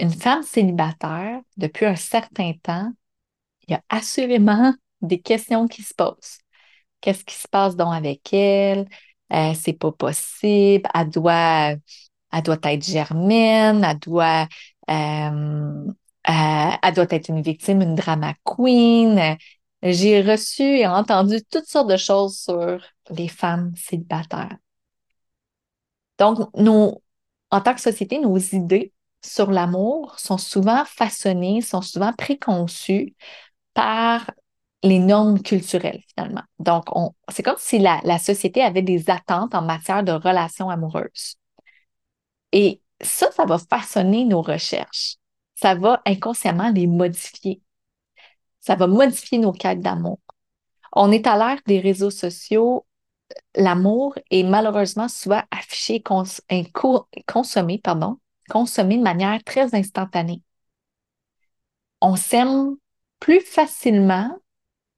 Une 0.00 0.10
femme 0.10 0.42
célibataire, 0.42 1.42
depuis 1.58 1.84
un 1.84 1.94
certain 1.94 2.54
temps, 2.62 2.90
il 3.68 3.72
y 3.72 3.74
a 3.74 3.82
assurément 3.90 4.72
des 5.02 5.20
questions 5.20 5.68
qui 5.68 5.82
se 5.82 5.92
posent. 5.92 6.38
Qu'est-ce 7.02 7.22
qui 7.22 7.34
se 7.34 7.46
passe 7.46 7.76
donc 7.76 7.92
avec 7.92 8.32
elle? 8.32 8.88
Euh, 9.30 9.52
c'est 9.54 9.74
pas 9.74 9.92
possible. 9.92 10.88
Elle 10.94 11.10
doit, 11.10 11.74
elle 12.32 12.42
doit 12.42 12.56
être 12.62 12.82
germaine. 12.82 13.84
Elle 13.84 13.98
doit, 13.98 14.48
euh, 14.90 15.84
euh, 16.30 16.72
être 16.82 17.28
une 17.28 17.42
victime, 17.42 17.82
une 17.82 17.94
drama 17.94 18.32
queen. 18.44 19.36
J'ai 19.82 20.22
reçu 20.22 20.62
et 20.62 20.86
entendu 20.86 21.42
toutes 21.50 21.66
sortes 21.66 21.90
de 21.90 21.98
choses 21.98 22.38
sur 22.38 22.80
les 23.10 23.28
femmes 23.28 23.74
célibataires. 23.76 24.56
Donc, 26.18 26.38
en 27.50 27.60
tant 27.60 27.74
que 27.74 27.80
société, 27.82 28.18
nos 28.18 28.38
idées 28.38 28.92
sur 29.22 29.50
l'amour 29.50 30.18
sont 30.18 30.38
souvent 30.38 30.84
façonnées, 30.84 31.60
sont 31.60 31.82
souvent 31.82 32.12
préconçues 32.12 33.14
par 33.74 34.30
les 34.82 34.98
normes 34.98 35.42
culturelles, 35.42 36.02
finalement. 36.08 36.42
Donc, 36.58 36.86
c'est 37.28 37.42
comme 37.42 37.56
si 37.58 37.78
la, 37.78 38.00
la 38.04 38.18
société 38.18 38.62
avait 38.62 38.82
des 38.82 39.10
attentes 39.10 39.54
en 39.54 39.62
matière 39.62 40.02
de 40.02 40.12
relations 40.12 40.70
amoureuses. 40.70 41.36
Et 42.52 42.82
ça, 43.00 43.30
ça 43.32 43.44
va 43.44 43.58
façonner 43.58 44.24
nos 44.24 44.42
recherches. 44.42 45.16
Ça 45.54 45.74
va 45.74 46.02
inconsciemment 46.06 46.70
les 46.70 46.86
modifier. 46.86 47.62
Ça 48.60 48.74
va 48.74 48.86
modifier 48.86 49.38
nos 49.38 49.52
quêtes 49.52 49.80
d'amour. 49.80 50.18
On 50.92 51.12
est 51.12 51.26
à 51.26 51.36
l'ère 51.36 51.60
des 51.66 51.80
réseaux 51.80 52.10
sociaux. 52.10 52.86
L'amour 53.54 54.14
est 54.30 54.42
malheureusement 54.42 55.08
souvent 55.08 55.42
affiché, 55.50 56.02
consommé, 56.02 57.78
pardon, 57.78 58.18
consommé 58.50 58.98
de 58.98 59.02
manière 59.02 59.42
très 59.44 59.74
instantanée. 59.74 60.42
On 62.00 62.16
s'aime 62.16 62.76
plus 63.20 63.40
facilement 63.40 64.36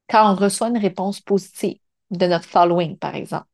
quand 0.09 0.33
on 0.33 0.35
reçoit 0.35 0.69
une 0.69 0.79
réponse 0.79 1.21
positive 1.21 1.79
de 2.11 2.27
notre 2.27 2.47
following, 2.47 2.97
par 2.97 3.15
exemple. 3.15 3.47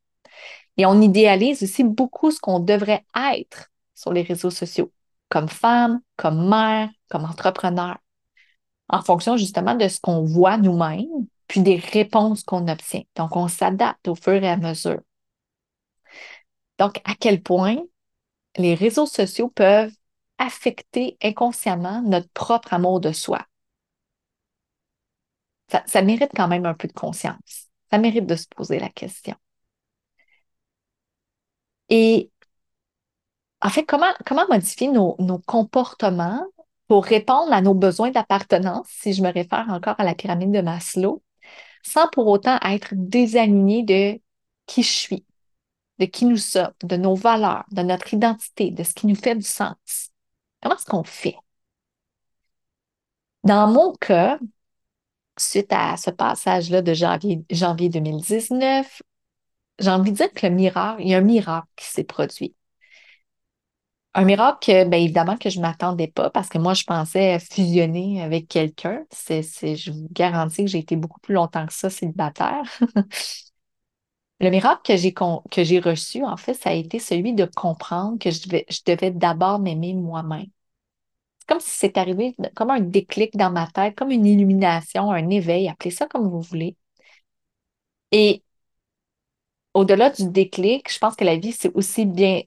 Et 0.77 0.87
on 0.87 1.01
idéalise 1.01 1.63
aussi 1.63 1.85
beaucoup 1.85 2.31
ce 2.31 2.41
qu'on 2.41 2.61
devrait 2.61 3.05
être 3.17 3.71
sur 3.95 4.13
les 4.13 4.23
réseaux 4.23 4.51
sociaux, 4.51 4.93
comme 5.29 5.49
femme, 5.49 6.01
comme 6.17 6.49
mère, 6.49 6.89
comme 7.09 7.25
entrepreneur, 7.25 7.99
en 8.89 9.03
fonction 9.03 9.37
justement 9.37 9.75
de 9.75 9.89
ce 9.89 10.01
qu'on 10.01 10.25
voit 10.25 10.57
nous-mêmes, 10.57 11.27
puis 11.49 11.61
des 11.63 11.77
réponses 11.77 12.43
qu'on 12.45 12.69
obtient. 12.69 13.03
Donc, 13.17 13.35
on 13.37 13.49
s'adapte 13.49 14.07
au 14.09 14.15
fur 14.15 14.35
et 14.35 14.49
à 14.49 14.57
mesure. 14.57 15.01
Donc, 16.79 17.01
à 17.05 17.15
quel 17.19 17.43
point 17.43 17.79
les 18.59 18.75
réseaux 18.75 19.07
sociaux 19.07 19.49
peuvent 19.49 19.93
affecter 20.39 21.17
inconsciemment 21.23 22.03
notre 22.03 22.29
propre 22.31 22.75
amour 22.75 23.01
de 23.01 23.13
soi. 23.13 23.47
Ça, 25.87 26.03
mérite 26.03 26.31
quand 26.35 26.49
même 26.49 26.67
un 26.67 26.75
peu 26.75 26.89
de 26.89 26.93
conscience. 26.93 27.69
Ça 27.91 27.99
mérite 27.99 28.27
de 28.27 28.37
se 28.37 28.47
poser 28.49 28.79
la 28.79 28.89
question. 28.89 29.35
Et 31.91 32.31
en 33.61 33.71
fait, 33.71 33.85
comment, 33.85 34.13
comment 34.27 34.47
modifier 34.49 34.89
nos, 34.89 35.17
nos 35.19 35.39
comportements 35.39 36.45
pour 36.87 37.05
répondre 37.05 37.53
à 37.53 37.61
nos 37.61 37.75
besoins 37.75 38.11
d'appartenance, 38.11 38.87
si 38.89 39.13
je 39.13 39.23
me 39.23 39.33
réfère 39.33 39.67
encore 39.69 39.97
à 39.99 40.05
la 40.05 40.15
pyramide 40.15 40.53
de 40.53 40.61
Maslow, 40.61 41.23
sans 41.83 42.09
pour 42.09 42.27
autant 42.29 42.59
être 42.63 42.89
désaligné 42.93 43.83
de 43.83 44.21
qui 44.67 44.83
je 44.83 44.91
suis, 44.91 45.27
de 45.99 46.05
qui 46.07 46.25
nous 46.27 46.37
sommes, 46.37 46.73
de 46.83 46.97
nos 46.97 47.15
valeurs, 47.15 47.65
de 47.73 47.83
notre 47.83 48.15
identité, 48.15 48.71
de 48.71 48.83
ce 48.83 48.95
qui 48.95 49.07
nous 49.07 49.15
fait 49.17 49.35
du 49.37 49.43
sens. 49.43 50.11
Comment 50.63 50.77
est-ce 50.77 50.87
qu'on 50.87 51.05
fait? 51.05 51.37
Dans 53.45 53.67
mon 53.69 53.93
cas, 53.95 54.39
suite 55.39 55.73
à 55.73 55.97
ce 55.97 56.11
passage-là 56.11 56.83
de 56.83 56.95
janvier, 56.95 57.45
janvier 57.51 57.89
2019, 57.89 59.03
j'ai 59.79 59.91
envie 59.91 60.13
de 60.13 60.17
dire 60.19 60.33
que 60.33 60.47
le 60.47 60.55
miracle, 60.55 61.03
il 61.03 61.09
y 61.11 61.15
a 61.15 61.19
un 61.19 61.23
miracle 61.23 61.69
qui 61.77 61.87
s'est 61.87 62.05
produit. 62.05 62.55
Un 64.15 64.25
miracle, 64.25 64.89
bien 64.89 64.99
évidemment, 64.99 65.37
que 65.37 65.49
je 65.51 65.59
ne 65.59 65.63
m'attendais 65.63 66.09
pas 66.09 66.31
parce 66.31 66.49
que 66.49 66.59
moi, 66.59 66.75
je 66.75 66.83
pensais 66.85 67.39
fusionner 67.39 68.23
avec 68.23 68.49
quelqu'un. 68.49 69.05
Je 69.29 69.91
vous 69.93 70.09
garantis 70.11 70.65
que 70.65 70.71
j'ai 70.71 70.79
été 70.79 70.97
beaucoup 70.97 71.21
plus 71.21 71.35
longtemps 71.35 71.67
que 71.67 71.73
ça 71.73 71.89
célibataire. 71.91 72.63
Le 74.41 74.51
miracle 74.51 74.83
que 74.85 74.97
j'ai, 74.97 75.13
que 75.13 75.65
j'ai 75.65 75.81
reçu, 75.81 76.25
en 76.25 76.37
fait, 76.37 76.55
ça 76.55 76.71
a 76.71 76.73
été 76.75 76.99
celui 76.99 77.35
de 77.35 77.45
comprendre 77.45 78.19
que 78.19 78.31
je 78.31 78.43
devais, 78.47 78.67
je 78.71 78.81
devais 78.87 79.11
d'abord 79.11 79.59
m'aimer 79.59 79.95
moi-même. 79.95 80.47
Comme 81.49 81.61
si 81.61 81.71
c'est 81.71 81.99
arrivé 81.99 82.37
comme 82.55 82.71
un 82.71 82.81
déclic 82.81 83.37
dans 83.37 83.51
ma 83.51 83.67
tête, 83.67 83.97
comme 83.97 84.11
une 84.13 84.27
illumination, 84.27 85.11
un 85.11 85.31
éveil, 85.31 85.69
appelez 85.69 85.91
ça 85.91 86.07
comme 86.07 86.29
vous 86.29 86.41
voulez. 86.43 86.77
Et 88.13 88.43
au-delà 89.75 90.11
du 90.11 90.29
déclic, 90.31 90.93
je 90.93 90.99
pense 90.99 91.15
que 91.17 91.25
la 91.25 91.37
vie, 91.37 91.53
c'est 91.53 91.73
aussi 91.75 92.07
bien, 92.07 92.41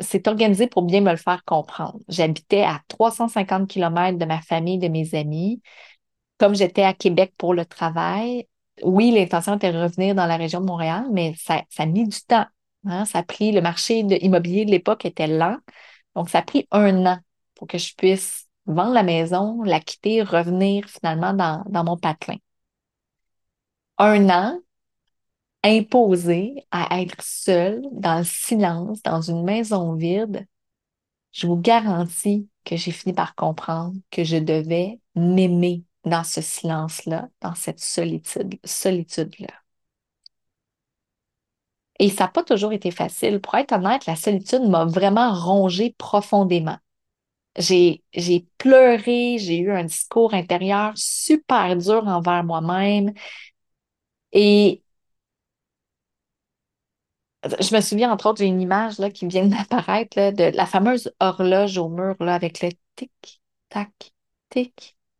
c'est 0.00 0.26
organisé 0.28 0.66
pour 0.66 0.82
bien 0.82 1.00
me 1.00 1.10
le 1.10 1.16
faire 1.16 1.44
comprendre. 1.44 2.00
J'habitais 2.08 2.62
à 2.62 2.80
350 2.88 3.68
km 3.68 4.18
de 4.18 4.24
ma 4.24 4.40
famille, 4.42 4.78
de 4.78 4.88
mes 4.88 5.14
amis. 5.14 5.62
Comme 6.38 6.54
j'étais 6.54 6.82
à 6.84 6.94
Québec 6.94 7.34
pour 7.38 7.54
le 7.54 7.66
travail, 7.66 8.46
oui, 8.82 9.10
l'intention 9.12 9.56
était 9.56 9.72
de 9.72 9.78
revenir 9.78 10.14
dans 10.14 10.26
la 10.26 10.36
région 10.36 10.60
de 10.60 10.66
Montréal, 10.66 11.06
mais 11.12 11.34
ça, 11.38 11.62
ça 11.70 11.84
a 11.84 11.86
mis 11.86 12.06
du 12.08 12.20
temps. 12.22 12.46
Hein. 12.86 13.04
Ça 13.04 13.20
a 13.20 13.24
le 13.40 13.60
marché 13.60 14.02
de, 14.02 14.16
immobilier 14.22 14.64
de 14.64 14.70
l'époque 14.70 15.04
était 15.04 15.26
lent. 15.26 15.58
Donc, 16.14 16.28
ça 16.28 16.38
a 16.38 16.42
pris 16.42 16.66
un 16.70 17.06
an 17.06 17.18
pour 17.54 17.68
que 17.68 17.78
je 17.78 17.94
puisse 17.94 18.48
vendre 18.66 18.92
la 18.92 19.02
maison, 19.02 19.62
la 19.62 19.80
quitter, 19.80 20.22
revenir 20.22 20.88
finalement 20.88 21.34
dans, 21.34 21.64
dans 21.68 21.84
mon 21.84 21.96
patelin. 21.96 22.36
Un 23.98 24.28
an 24.28 24.60
imposé 25.62 26.66
à 26.70 27.00
être 27.00 27.22
seul 27.22 27.82
dans 27.92 28.18
le 28.18 28.24
silence, 28.24 29.02
dans 29.02 29.22
une 29.22 29.44
maison 29.44 29.94
vide, 29.94 30.46
je 31.32 31.46
vous 31.46 31.56
garantis 31.56 32.48
que 32.64 32.76
j'ai 32.76 32.92
fini 32.92 33.14
par 33.14 33.34
comprendre 33.34 33.94
que 34.10 34.24
je 34.24 34.36
devais 34.36 35.00
m'aimer 35.14 35.84
dans 36.04 36.24
ce 36.24 36.40
silence-là, 36.40 37.28
dans 37.40 37.54
cette 37.54 37.80
solitude, 37.80 38.58
solitude-là. 38.64 39.54
Et 41.98 42.10
ça 42.10 42.24
n'a 42.24 42.28
pas 42.28 42.42
toujours 42.44 42.72
été 42.72 42.90
facile. 42.90 43.40
Pour 43.40 43.54
être 43.56 43.72
honnête, 43.72 44.06
la 44.06 44.16
solitude 44.16 44.62
m'a 44.62 44.84
vraiment 44.84 45.32
rongé 45.32 45.94
profondément. 45.98 46.78
J'ai, 47.58 48.02
pleuré, 48.58 49.38
j'ai 49.38 49.58
eu 49.58 49.72
un 49.72 49.84
discours 49.84 50.34
intérieur 50.34 50.92
super 50.96 51.76
dur 51.76 52.06
envers 52.08 52.44
moi-même. 52.44 53.12
Et 54.32 54.82
je 57.60 57.74
me 57.74 57.80
souviens, 57.80 58.12
entre 58.12 58.26
autres, 58.28 58.38
j'ai 58.38 58.46
une 58.46 58.60
image 58.60 58.98
là, 58.98 59.10
qui 59.10 59.26
vient 59.26 59.46
d'apparaître 59.46 60.16
de 60.32 60.56
la 60.56 60.66
fameuse 60.66 61.12
horloge 61.20 61.78
au 61.78 61.88
mur 61.88 62.16
là, 62.20 62.34
avec 62.34 62.60
le 62.62 62.70
tic-tac, 62.96 64.12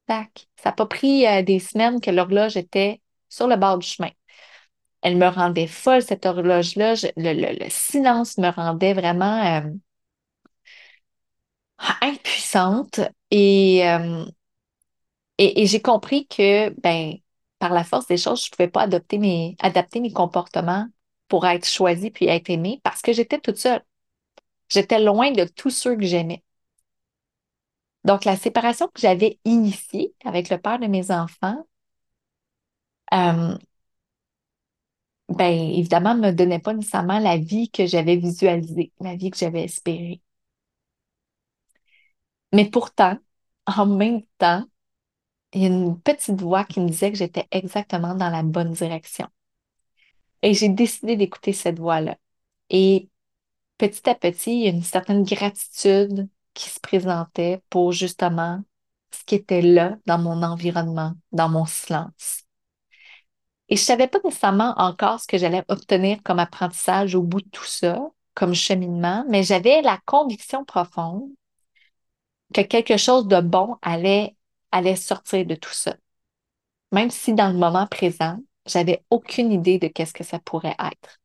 tic-tac, 0.06 0.48
ça 0.56 0.70
n'a 0.70 0.72
pas 0.72 0.86
pris 0.86 1.26
euh, 1.26 1.42
des 1.42 1.58
semaines 1.58 2.00
que 2.00 2.10
l'horloge 2.10 2.56
était 2.56 3.00
sur 3.28 3.46
le 3.48 3.56
bord 3.56 3.78
du 3.78 3.86
chemin. 3.86 4.10
Elle 5.02 5.16
me 5.16 5.26
rendait 5.28 5.66
folle, 5.66 6.02
cette 6.02 6.26
horloge-là. 6.26 6.94
Le, 7.16 7.68
silence 7.70 8.38
me 8.38 8.48
rendait 8.50 8.94
vraiment 8.94 9.60
euh, 9.60 9.70
impuissante. 12.00 13.00
Et, 13.30 13.88
euh, 13.88 14.24
et 15.38 15.66
j'ai 15.66 15.82
compris 15.82 16.26
que, 16.26 16.70
ben, 16.80 17.14
par 17.58 17.72
la 17.72 17.84
force 17.84 18.06
des 18.06 18.16
choses, 18.16 18.44
je 18.44 18.48
ne 18.48 18.56
pouvais 18.56 18.68
pas 18.68 18.82
adopter 18.82 19.18
mes, 19.18 19.56
adapter 19.60 20.00
mes 20.00 20.12
comportements 20.12 20.86
pour 21.28 21.46
être 21.46 21.66
choisie 21.66 22.10
puis 22.10 22.26
être 22.26 22.50
aimée 22.50 22.80
parce 22.84 23.02
que 23.02 23.12
j'étais 23.12 23.38
toute 23.40 23.58
seule. 23.58 23.82
J'étais 24.68 25.00
loin 25.00 25.32
de 25.32 25.44
tous 25.44 25.70
ceux 25.70 25.96
que 25.96 26.04
j'aimais. 26.04 26.42
Donc, 28.04 28.24
la 28.24 28.36
séparation 28.36 28.88
que 28.88 29.00
j'avais 29.00 29.38
initiée 29.44 30.14
avec 30.24 30.48
le 30.50 30.58
père 30.58 30.78
de 30.78 30.86
mes 30.86 31.10
enfants, 31.10 31.66
euh, 33.12 33.58
ben, 35.28 35.52
évidemment, 35.72 36.14
ne 36.14 36.20
me 36.28 36.32
donnait 36.32 36.58
pas 36.60 36.72
nécessairement 36.74 37.18
la 37.18 37.36
vie 37.38 37.70
que 37.70 37.86
j'avais 37.86 38.16
visualisée, 38.16 38.92
la 39.00 39.16
vie 39.16 39.30
que 39.30 39.36
j'avais 39.38 39.64
espérée. 39.64 40.20
Mais 42.52 42.70
pourtant, 42.70 43.18
en 43.66 43.86
même 43.86 44.22
temps, 44.38 44.64
il 45.54 45.62
y 45.62 45.66
a 45.66 45.68
une 45.68 46.00
petite 46.00 46.40
voix 46.42 46.64
qui 46.64 46.80
me 46.80 46.88
disait 46.88 47.12
que 47.12 47.18
j'étais 47.18 47.48
exactement 47.52 48.14
dans 48.16 48.30
la 48.30 48.42
bonne 48.44 48.72
direction. 48.72 49.28
Et 50.42 50.54
j'ai 50.54 50.68
décidé 50.68 51.16
d'écouter 51.16 51.52
cette 51.52 51.78
voix-là. 51.78 52.16
Et 52.70 53.10
petit 53.78 54.08
à 54.10 54.14
petit, 54.14 54.52
il 54.52 54.64
y 54.64 54.68
a 54.68 54.70
une 54.70 54.82
certaine 54.82 55.24
gratitude 55.24 56.28
qui 56.54 56.70
se 56.70 56.80
présentait 56.80 57.62
pour 57.70 57.92
justement 57.92 58.62
ce 59.10 59.24
qui 59.24 59.34
était 59.36 59.62
là 59.62 59.96
dans 60.06 60.18
mon 60.18 60.42
environnement, 60.42 61.12
dans 61.32 61.48
mon 61.48 61.66
silence. 61.66 62.42
Et 63.68 63.76
je 63.76 63.82
ne 63.82 63.86
savais 63.86 64.08
pas 64.08 64.18
nécessairement 64.24 64.74
encore 64.76 65.20
ce 65.20 65.26
que 65.26 65.38
j'allais 65.38 65.64
obtenir 65.68 66.22
comme 66.22 66.38
apprentissage 66.38 67.14
au 67.14 67.22
bout 67.22 67.40
de 67.40 67.48
tout 67.48 67.64
ça, 67.64 67.98
comme 68.34 68.54
cheminement, 68.54 69.24
mais 69.28 69.42
j'avais 69.42 69.82
la 69.82 69.98
conviction 70.06 70.64
profonde 70.64 71.30
que 72.52 72.60
quelque 72.60 72.96
chose 72.96 73.26
de 73.26 73.40
bon 73.40 73.76
allait, 73.82 74.36
allait 74.70 74.96
sortir 74.96 75.46
de 75.46 75.54
tout 75.54 75.72
ça. 75.72 75.96
Même 76.92 77.10
si 77.10 77.34
dans 77.34 77.48
le 77.48 77.58
moment 77.58 77.86
présent, 77.86 78.38
j'avais 78.66 79.04
aucune 79.10 79.52
idée 79.52 79.78
de 79.78 79.88
qu'est-ce 79.88 80.14
que 80.14 80.24
ça 80.24 80.38
pourrait 80.38 80.76
être. 80.78 81.20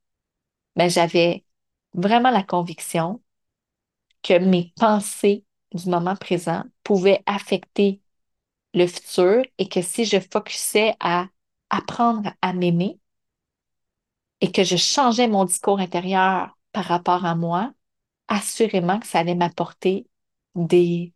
Mais 0.75 0.89
j'avais 0.89 1.45
vraiment 1.93 2.31
la 2.31 2.43
conviction 2.43 3.21
que 4.23 4.37
mes 4.39 4.73
pensées 4.77 5.45
du 5.73 5.89
moment 5.89 6.15
présent 6.15 6.63
pouvaient 6.83 7.23
affecter 7.25 8.01
le 8.73 8.87
futur 8.87 9.43
et 9.57 9.69
que 9.69 9.81
si 9.81 10.05
je 10.05 10.19
focusais 10.19 10.95
à 10.99 11.27
apprendre 11.69 12.31
à 12.41 12.53
m'aimer 12.53 12.99
et 14.41 14.51
que 14.51 14.63
je 14.63 14.75
changeais 14.77 15.27
mon 15.27 15.45
discours 15.45 15.79
intérieur 15.79 16.57
par 16.71 16.85
rapport 16.85 17.25
à 17.25 17.35
moi, 17.35 17.73
assurément 18.27 18.99
que 18.99 19.07
ça 19.07 19.19
allait 19.19 19.35
m'apporter 19.35 20.07
des 20.55 21.13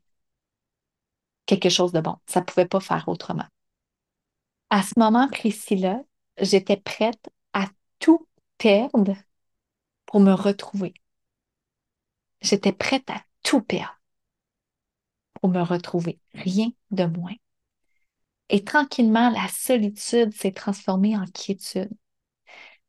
quelque 1.46 1.70
chose 1.70 1.92
de 1.94 2.02
bon. 2.02 2.18
Ça 2.28 2.42
ne 2.42 2.46
pouvait 2.46 2.68
pas 2.68 2.80
faire 2.80 3.08
autrement. 3.08 3.46
À 4.70 4.84
ce 4.84 5.00
moment 5.00 5.30
précis-là, 5.30 6.04
j'étais 6.38 6.76
prête 6.78 7.30
à 7.54 7.68
tout 8.00 8.28
perdre 8.58 9.16
pour 10.06 10.20
me 10.22 10.34
retrouver. 10.34 10.94
J'étais 12.44 12.74
prête 12.74 13.10
à 13.10 13.24
tout 13.42 13.62
perdre 13.62 14.00
pour 15.34 15.50
me 15.50 15.62
retrouver, 15.62 16.20
rien 16.34 16.70
de 16.92 17.06
moins. 17.06 17.36
Et 18.50 18.64
tranquillement, 18.64 19.30
la 19.30 19.48
solitude 19.48 20.34
s'est 20.34 20.52
transformée 20.52 21.18
en 21.18 21.26
quiétude. 21.26 21.90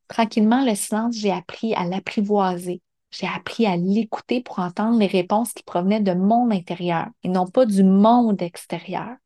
Tranquillement, 0.08 0.64
le 0.64 0.74
silence, 0.74 1.16
j'ai 1.16 1.30
appris 1.30 1.74
à 1.74 1.84
l'apprivoiser. 1.84 2.82
J'ai 3.10 3.26
appris 3.28 3.66
à 3.66 3.76
l'écouter 3.76 4.42
pour 4.42 4.58
entendre 4.58 4.98
les 4.98 5.06
réponses 5.06 5.52
qui 5.52 5.62
provenaient 5.62 6.00
de 6.00 6.14
mon 6.14 6.50
intérieur 6.50 7.06
et 7.22 7.28
non 7.28 7.46
pas 7.46 7.64
du 7.64 7.84
monde 7.84 8.42
extérieur. 8.42 9.16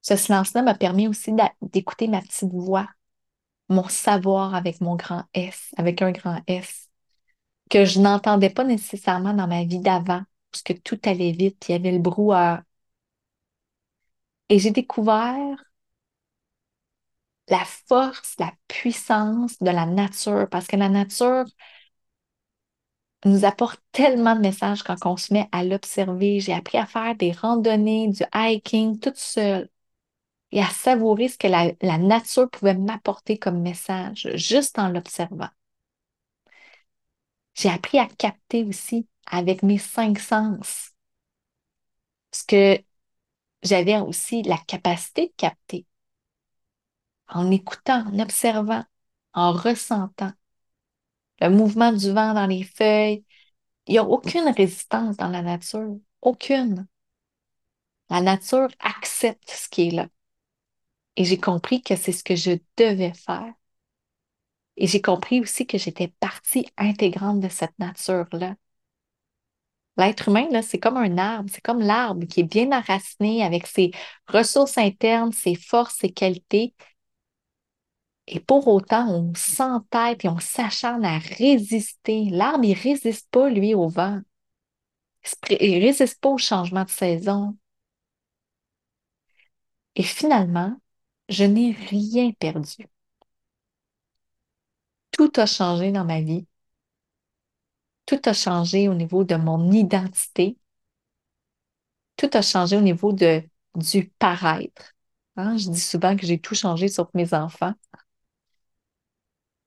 Ce 0.00 0.16
silence-là 0.16 0.62
m'a 0.62 0.74
permis 0.74 1.06
aussi 1.06 1.32
d'écouter 1.60 2.08
ma 2.08 2.20
petite 2.20 2.50
voix, 2.52 2.88
mon 3.68 3.88
savoir 3.88 4.54
avec 4.54 4.80
mon 4.80 4.96
grand 4.96 5.24
S, 5.34 5.72
avec 5.76 6.02
un 6.02 6.10
grand 6.12 6.40
S, 6.46 6.90
que 7.72 7.86
je 7.86 8.00
n'entendais 8.00 8.50
pas 8.50 8.64
nécessairement 8.64 9.34
dans 9.34 9.48
ma 9.48 9.64
vie 9.64 9.80
d'avant, 9.80 10.22
parce 10.52 10.62
que 10.62 10.74
tout 10.74 11.00
allait 11.04 11.32
vite, 11.32 11.68
il 11.68 11.72
y 11.72 11.74
avait 11.76 11.92
le 11.92 11.98
brouhaha. 12.00 12.62
Et 14.48 14.58
j'ai 14.60 14.70
découvert 14.70 15.56
la 17.48 17.64
force, 17.88 18.34
la 18.38 18.52
puissance 18.68 19.58
de 19.60 19.70
la 19.70 19.86
nature, 19.86 20.48
parce 20.50 20.66
que 20.66 20.76
la 20.76 20.88
nature 20.88 21.44
nous 23.24 23.44
apporte 23.44 23.80
tellement 23.92 24.34
de 24.36 24.40
messages 24.40 24.82
quand 24.82 24.96
on 25.06 25.16
se 25.16 25.32
met 25.32 25.48
à 25.52 25.64
l'observer. 25.64 26.40
J'ai 26.40 26.52
appris 26.54 26.78
à 26.78 26.86
faire 26.86 27.14
des 27.16 27.32
randonnées, 27.32 28.08
du 28.08 28.22
hiking 28.34 28.98
toute 28.98 29.16
seule 29.16 29.68
et 30.52 30.62
à 30.62 30.68
savourer 30.68 31.28
ce 31.28 31.38
que 31.38 31.48
la 31.48 31.98
nature 31.98 32.50
pouvait 32.50 32.74
m'apporter 32.76 33.38
comme 33.38 33.62
message 33.62 34.30
juste 34.36 34.78
en 34.78 34.88
l'observant. 34.90 35.48
J'ai 37.54 37.68
appris 37.68 37.98
à 37.98 38.06
capter 38.06 38.64
aussi 38.64 39.08
avec 39.26 39.62
mes 39.62 39.78
cinq 39.78 40.18
sens 40.18 40.90
ce 42.32 42.44
que 42.44 42.82
j'avais 43.62 43.98
aussi 44.00 44.42
la 44.42 44.58
capacité 44.58 45.28
de 45.28 45.32
capter 45.36 45.86
en 47.28 47.50
écoutant, 47.50 48.04
en 48.06 48.18
observant, 48.20 48.84
en 49.34 49.52
ressentant 49.52 50.32
le 51.40 51.50
mouvement 51.50 51.92
du 51.92 52.10
vent 52.12 52.34
dans 52.34 52.46
les 52.46 52.62
feuilles. 52.64 53.24
Il 53.86 53.92
n'y 53.92 53.98
a 53.98 54.04
aucune 54.04 54.48
résistance 54.48 55.16
dans 55.16 55.28
la 55.28 55.42
nature, 55.42 55.98
aucune. 56.22 56.86
La 58.10 58.20
nature 58.20 58.68
accepte 58.78 59.50
ce 59.50 59.68
qui 59.68 59.88
est 59.88 59.90
là. 59.90 60.08
Et 61.16 61.24
j'ai 61.24 61.38
compris 61.40 61.82
que 61.82 61.96
c'est 61.96 62.12
ce 62.12 62.22
que 62.24 62.36
je 62.36 62.58
devais 62.76 63.14
faire. 63.14 63.54
Et 64.76 64.86
j'ai 64.86 65.00
compris 65.02 65.40
aussi 65.40 65.66
que 65.66 65.78
j'étais 65.78 66.08
partie 66.20 66.66
intégrante 66.76 67.40
de 67.40 67.48
cette 67.48 67.78
nature-là. 67.78 68.54
L'être 69.98 70.28
humain, 70.28 70.62
c'est 70.62 70.78
comme 70.78 70.96
un 70.96 71.18
arbre, 71.18 71.50
c'est 71.52 71.60
comme 71.62 71.80
l'arbre 71.80 72.26
qui 72.26 72.40
est 72.40 72.44
bien 72.44 72.72
enraciné 72.72 73.42
avec 73.44 73.66
ses 73.66 73.90
ressources 74.26 74.78
internes, 74.78 75.32
ses 75.32 75.54
forces, 75.54 75.96
ses 75.96 76.10
qualités. 76.12 76.74
Et 78.26 78.40
pour 78.40 78.66
autant, 78.68 79.08
on 79.08 79.32
s'entête 79.34 80.24
et 80.24 80.28
on 80.28 80.38
s'acharne 80.40 81.04
à 81.04 81.18
résister. 81.18 82.30
L'arbre, 82.30 82.64
il 82.64 82.76
ne 82.76 82.82
résiste 82.82 83.28
pas, 83.30 83.48
lui, 83.50 83.74
au 83.74 83.88
vent. 83.88 84.20
Il 85.50 85.78
ne 85.78 85.80
résiste 85.86 86.20
pas 86.20 86.28
au 86.28 86.38
changement 86.38 86.84
de 86.84 86.90
saison. 86.90 87.56
Et 89.94 90.02
finalement, 90.02 90.76
je 91.30 91.44
n'ai 91.44 91.72
rien 91.72 92.32
perdu. 92.32 92.86
Tout 95.22 95.40
a 95.40 95.46
changé 95.46 95.92
dans 95.92 96.04
ma 96.04 96.20
vie. 96.20 96.46
Tout 98.06 98.20
a 98.26 98.32
changé 98.32 98.88
au 98.88 98.94
niveau 98.94 99.24
de 99.24 99.34
mon 99.34 99.72
identité. 99.72 100.56
Tout 102.16 102.30
a 102.34 102.42
changé 102.42 102.76
au 102.76 102.80
niveau 102.80 103.12
de, 103.12 103.42
du 103.74 104.08
paraître. 104.18 104.94
Hein, 105.36 105.56
je 105.56 105.70
dis 105.70 105.80
souvent 105.80 106.16
que 106.16 106.26
j'ai 106.26 106.38
tout 106.40 106.54
changé 106.54 106.88
sauf 106.88 107.08
mes 107.14 107.34
enfants. 107.34 107.74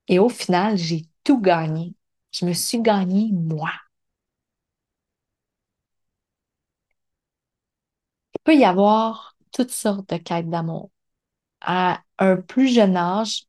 Et 0.07 0.17
au 0.19 0.29
final, 0.29 0.77
j'ai 0.77 1.05
tout 1.23 1.39
gagné. 1.39 1.93
Je 2.31 2.45
me 2.45 2.53
suis 2.53 2.81
gagné 2.81 3.29
moi. 3.31 3.69
Il 8.33 8.39
peut 8.43 8.55
y 8.55 8.63
avoir 8.65 9.35
toutes 9.51 9.71
sortes 9.71 10.09
de 10.09 10.17
quêtes 10.17 10.49
d'amour. 10.49 10.91
À 11.61 12.01
un 12.19 12.37
plus 12.37 12.69
jeune 12.69 12.97
âge, 12.97 13.45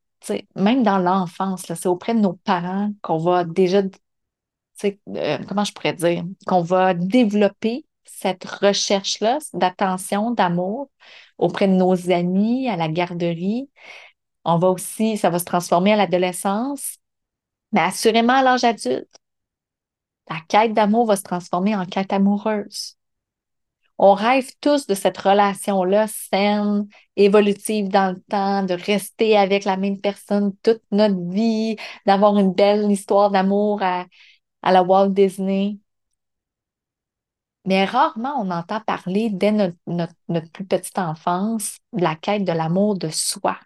même 0.55 0.83
dans 0.83 0.97
l'enfance, 0.99 1.63
c'est 1.65 1.87
auprès 1.87 2.13
de 2.15 2.19
nos 2.19 2.33
parents 2.33 2.91
qu'on 3.01 3.17
va 3.17 3.43
déjà, 3.43 3.81
euh, 4.83 5.37
comment 5.47 5.63
je 5.63 5.73
pourrais 5.73 5.93
dire, 5.93 6.23
qu'on 6.45 6.61
va 6.61 6.93
développer 6.93 7.85
cette 8.05 8.45
recherche-là 8.45 9.39
d'attention, 9.53 10.31
d'amour 10.31 10.89
auprès 11.37 11.67
de 11.67 11.73
nos 11.73 12.11
amis, 12.11 12.69
à 12.69 12.75
la 12.77 12.87
garderie. 12.89 13.69
On 14.45 14.57
va 14.57 14.69
aussi, 14.69 15.17
ça 15.17 15.29
va 15.29 15.39
se 15.39 15.45
transformer 15.45 15.93
à 15.93 15.97
l'adolescence, 15.97 16.97
mais 17.71 17.81
assurément 17.81 18.33
à 18.33 18.43
l'âge 18.43 18.63
adulte. 18.63 19.09
La 20.29 20.39
quête 20.47 20.73
d'amour 20.73 21.05
va 21.05 21.15
se 21.17 21.23
transformer 21.23 21.75
en 21.75 21.85
quête 21.85 22.13
amoureuse. 22.13 22.96
On 23.99 24.13
rêve 24.13 24.51
tous 24.61 24.85
de 24.87 24.93
cette 24.93 25.17
relation-là 25.17 26.07
saine, 26.07 26.87
évolutive 27.15 27.89
dans 27.89 28.11
le 28.13 28.21
temps, 28.21 28.63
de 28.63 28.73
rester 28.75 29.37
avec 29.37 29.65
la 29.65 29.77
même 29.77 29.99
personne 29.99 30.55
toute 30.63 30.83
notre 30.91 31.19
vie, 31.31 31.77
d'avoir 32.05 32.37
une 32.37 32.53
belle 32.53 32.91
histoire 32.91 33.31
d'amour 33.31 33.81
à, 33.81 34.05
la 34.63 34.83
Walt 34.83 35.09
Disney. 35.09 35.79
mais 37.65 37.85
rarement 37.85 38.35
on 38.41 38.49
entend 38.51 38.79
parler 38.81 39.29
dès 39.29 39.51
notre, 39.51 40.51
plus 40.51 40.65
petite 40.65 40.97
enfance 40.99 41.79
de 41.93 42.01
la 42.03 42.15
quête 42.15 42.43
de 42.45 42.51
l'amour 42.51 42.97
de 42.97 43.09
soi, 43.09 43.57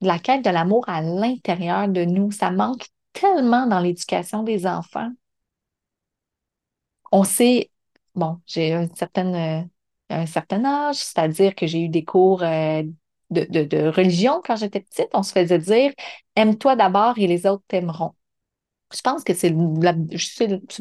de 0.00 0.06
la 0.08 0.18
quête 0.18 0.44
de 0.44 0.50
l'amour 0.50 0.88
à 0.88 1.02
l'intérieur 1.02 1.88
de 1.88 2.04
nous. 2.04 2.30
Ça 2.32 2.50
manque 2.50 2.86
tellement 3.12 3.66
dans 3.66 3.80
l'éducation 3.80 4.42
des 4.42 4.66
enfants. 4.66 5.10
On 7.12 7.24
sait, 7.24 7.70
bon, 8.18 8.40
j'ai 8.46 8.74
un 8.74 8.88
certain, 8.94 9.34
euh, 9.34 9.62
un 10.10 10.26
certain 10.26 10.64
âge, 10.64 10.96
c'est-à-dire 10.96 11.54
que 11.54 11.66
j'ai 11.66 11.80
eu 11.82 11.88
des 11.88 12.04
cours 12.04 12.42
euh, 12.42 12.82
de, 13.30 13.64
de 13.64 13.88
religion 13.88 14.42
quand 14.44 14.56
j'étais 14.56 14.80
petite. 14.80 15.08
On 15.14 15.22
se 15.22 15.32
faisait 15.32 15.58
dire 15.58 15.92
aime-toi 16.36 16.76
d'abord 16.76 17.18
et 17.18 17.26
les 17.26 17.46
autres 17.46 17.64
t'aimeront. 17.68 18.14
Je 18.94 19.00
pense 19.02 19.22
que 19.22 19.34
c'est 19.34 19.52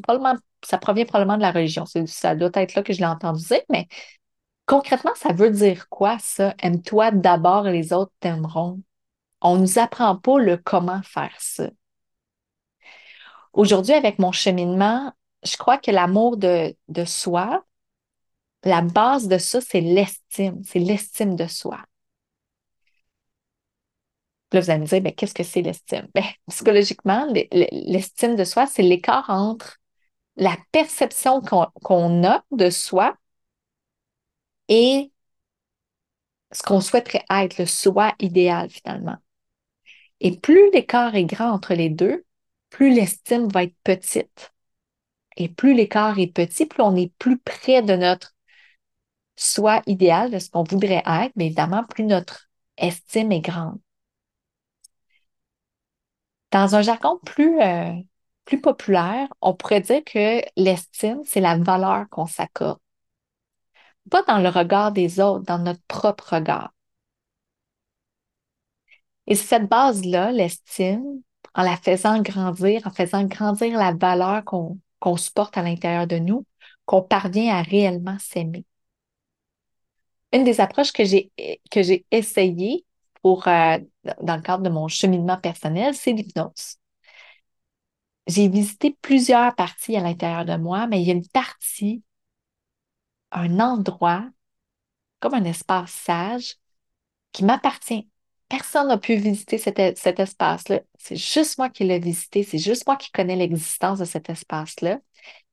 probablement, 0.01 0.35
ça 0.63 0.77
provient 0.77 1.05
probablement 1.05 1.37
de 1.37 1.41
la 1.41 1.51
religion. 1.51 1.85
Ça 2.05 2.35
doit 2.35 2.51
être 2.53 2.75
là 2.75 2.83
que 2.83 2.93
je 2.93 2.99
l'ai 2.99 3.05
entendu 3.05 3.43
dire, 3.43 3.61
mais 3.69 3.87
concrètement, 4.65 5.11
ça 5.15 5.33
veut 5.33 5.51
dire 5.51 5.89
quoi, 5.89 6.17
ça? 6.19 6.53
Aime-toi 6.59 7.11
d'abord 7.11 7.67
et 7.67 7.73
les 7.73 7.91
autres 7.93 8.13
t'aimeront. 8.19 8.81
On 9.41 9.55
ne 9.55 9.61
nous 9.61 9.79
apprend 9.79 10.15
pas 10.15 10.39
le 10.39 10.57
comment 10.57 11.01
faire 11.03 11.35
ça. 11.37 11.69
Aujourd'hui, 13.53 13.93
avec 13.93 14.19
mon 14.19 14.31
cheminement, 14.31 15.11
je 15.47 15.57
crois 15.57 15.77
que 15.77 15.91
l'amour 15.91 16.37
de, 16.37 16.75
de 16.89 17.05
soi, 17.05 17.65
la 18.63 18.81
base 18.81 19.27
de 19.27 19.37
ça, 19.37 19.61
c'est 19.61 19.81
l'estime, 19.81 20.61
c'est 20.63 20.79
l'estime 20.79 21.35
de 21.35 21.47
soi 21.47 21.79
là, 24.51 24.61
vous 24.61 24.69
allez 24.69 24.81
me 24.81 24.85
dire, 24.85 25.01
ben, 25.01 25.13
qu'est-ce 25.13 25.33
que 25.33 25.43
c'est 25.43 25.61
l'estime? 25.61 26.07
Ben, 26.13 26.23
psychologiquement, 26.49 27.27
l'estime 27.71 28.35
de 28.35 28.43
soi, 28.43 28.65
c'est 28.67 28.83
l'écart 28.83 29.29
entre 29.29 29.77
la 30.35 30.57
perception 30.71 31.41
qu'on 31.41 32.23
a 32.23 32.43
de 32.51 32.69
soi 32.69 33.17
et 34.69 35.11
ce 36.51 36.61
qu'on 36.63 36.81
souhaiterait 36.81 37.23
être, 37.29 37.57
le 37.57 37.65
soi 37.65 38.13
idéal 38.19 38.69
finalement. 38.69 39.17
Et 40.19 40.37
plus 40.37 40.71
l'écart 40.71 41.15
est 41.15 41.25
grand 41.25 41.51
entre 41.51 41.73
les 41.73 41.89
deux, 41.89 42.25
plus 42.69 42.93
l'estime 42.93 43.47
va 43.49 43.63
être 43.63 43.75
petite. 43.83 44.53
Et 45.37 45.49
plus 45.49 45.73
l'écart 45.73 46.19
est 46.19 46.27
petit, 46.27 46.65
plus 46.65 46.83
on 46.83 46.95
est 46.95 47.13
plus 47.17 47.37
près 47.37 47.81
de 47.81 47.95
notre 47.95 48.35
soi 49.35 49.81
idéal, 49.85 50.31
de 50.31 50.39
ce 50.39 50.49
qu'on 50.49 50.63
voudrait 50.63 51.03
être, 51.05 51.31
mais 51.35 51.47
évidemment, 51.47 51.83
plus 51.85 52.03
notre 52.05 52.49
estime 52.77 53.31
est 53.31 53.41
grande. 53.41 53.79
Dans 56.51 56.75
un 56.75 56.81
jargon 56.81 57.19
plus, 57.25 57.61
euh, 57.61 57.93
plus 58.45 58.59
populaire, 58.61 59.27
on 59.41 59.53
pourrait 59.53 59.81
dire 59.81 60.03
que 60.05 60.41
l'estime, 60.55 61.21
c'est 61.25 61.41
la 61.41 61.57
valeur 61.57 62.09
qu'on 62.09 62.25
s'accorde. 62.27 62.79
Pas 64.09 64.23
dans 64.23 64.39
le 64.39 64.49
regard 64.49 64.91
des 64.91 65.19
autres, 65.19 65.45
dans 65.45 65.59
notre 65.59 65.81
propre 65.87 66.35
regard. 66.35 66.73
Et 69.27 69.35
cette 69.35 69.67
base-là, 69.69 70.31
l'estime, 70.31 71.21
en 71.53 71.63
la 71.63 71.77
faisant 71.77 72.21
grandir, 72.21 72.81
en 72.85 72.91
faisant 72.91 73.25
grandir 73.25 73.77
la 73.77 73.93
valeur 73.93 74.43
qu'on 74.45 74.79
qu'on 74.99 75.17
supporte 75.17 75.57
à 75.57 75.63
l'intérieur 75.63 76.07
de 76.07 76.17
nous, 76.17 76.45
qu'on 76.85 77.01
parvient 77.01 77.55
à 77.55 77.61
réellement 77.61 78.17
s'aimer. 78.19 78.65
Une 80.33 80.43
des 80.43 80.59
approches 80.61 80.91
que 80.91 81.05
j'ai 81.05 81.31
que 81.71 81.81
j'ai 81.83 82.05
essayé 82.11 82.85
pour, 83.21 83.47
euh, 83.47 83.77
dans 84.21 84.35
le 84.35 84.41
cadre 84.41 84.63
de 84.63 84.69
mon 84.69 84.87
cheminement 84.87 85.37
personnel, 85.37 85.95
c'est 85.95 86.13
l'hypnose. 86.13 86.77
J'ai 88.27 88.47
visité 88.49 88.95
plusieurs 89.01 89.55
parties 89.55 89.95
à 89.97 90.01
l'intérieur 90.01 90.45
de 90.45 90.55
moi, 90.55 90.87
mais 90.87 91.01
il 91.01 91.07
y 91.07 91.11
a 91.11 91.13
une 91.13 91.27
partie, 91.27 92.03
un 93.31 93.59
endroit, 93.61 94.29
comme 95.21 95.33
un 95.35 95.43
espace 95.45 95.91
sage, 95.91 96.57
qui 97.33 97.45
m'appartient. 97.45 98.09
Personne 98.49 98.87
n'a 98.87 98.97
pu 98.97 99.15
visiter 99.15 99.57
cet, 99.57 99.79
espace-là. 99.79 100.81
C'est 100.97 101.17
juste 101.17 101.57
moi 101.57 101.69
qui 101.69 101.83
l'ai 101.83 101.99
visité, 101.99 102.43
c'est 102.43 102.57
juste 102.57 102.87
moi 102.87 102.95
qui 102.95 103.11
connais 103.11 103.35
l'existence 103.35 103.99
de 103.99 104.05
cet 104.05 104.29
espace-là. 104.29 104.99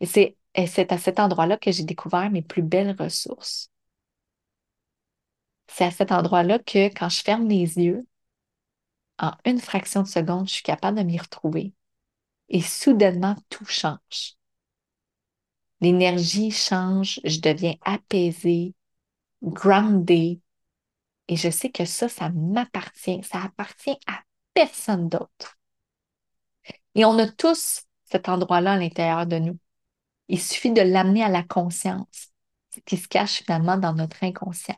Et 0.01 0.07
c'est 0.07 0.93
à 0.93 0.99
cet 0.99 1.19
endroit-là 1.19 1.57
que 1.57 1.73
j'ai 1.73 1.83
découvert 1.83 2.31
mes 2.31 2.43
plus 2.43 2.63
belles 2.63 2.95
ressources 2.99 3.71
c'est 5.75 5.85
à 5.85 5.91
cet 5.91 6.13
endroit-là 6.13 6.59
que 6.61 6.87
quand 6.89 7.09
je 7.09 7.23
ferme 7.23 7.49
les 7.49 7.79
yeux, 7.79 8.07
en 9.19 9.33
une 9.45 9.61
fraction 9.61 10.03
de 10.03 10.09
seconde, 10.09 10.49
je 10.49 10.55
suis 10.55 10.63
capable 10.63 10.99
de 10.99 11.03
m'y 11.03 11.19
retrouver. 11.19 11.73
Et 12.49 12.61
soudainement, 12.61 13.37
tout 13.49 13.65
change. 13.65 14.37
L'énergie 15.81 16.51
change, 16.51 17.21
je 17.25 17.41
deviens 17.41 17.75
apaisée, 17.85 18.75
grounded, 19.43 20.41
et 21.29 21.37
je 21.37 21.51
sais 21.51 21.71
que 21.71 21.85
ça, 21.85 22.09
ça 22.09 22.31
m'appartient. 22.31 23.23
Ça 23.25 23.43
appartient 23.43 23.99
à 24.07 24.21
personne 24.55 25.09
d'autre. 25.09 25.59
Et 26.95 27.05
on 27.05 27.19
a 27.19 27.29
tous 27.29 27.85
cet 28.05 28.29
endroit-là 28.29 28.75
à 28.75 28.77
l'intérieur 28.79 29.27
de 29.27 29.39
nous. 29.39 29.59
Il 30.29 30.41
suffit 30.41 30.73
de 30.73 30.83
l'amener 30.83 31.23
à 31.25 31.29
la 31.29 31.43
conscience, 31.43 32.33
ce 32.71 32.81
qui 32.81 32.97
se 32.97 33.09
cache 33.09 33.43
finalement 33.43 33.77
dans 33.79 33.95
notre 33.95 34.23
inconscient. 34.25 34.77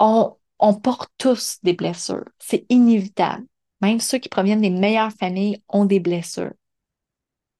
on, 0.00 0.74
porte 0.82 1.10
tous 1.18 1.58
des 1.62 1.72
blessures. 1.72 2.24
C'est 2.38 2.66
inévitable. 2.68 3.46
Même 3.80 4.00
ceux 4.00 4.18
qui 4.18 4.28
proviennent 4.28 4.60
des 4.60 4.70
meilleures 4.70 5.12
familles 5.12 5.62
ont 5.68 5.84
des 5.84 6.00
blessures. 6.00 6.52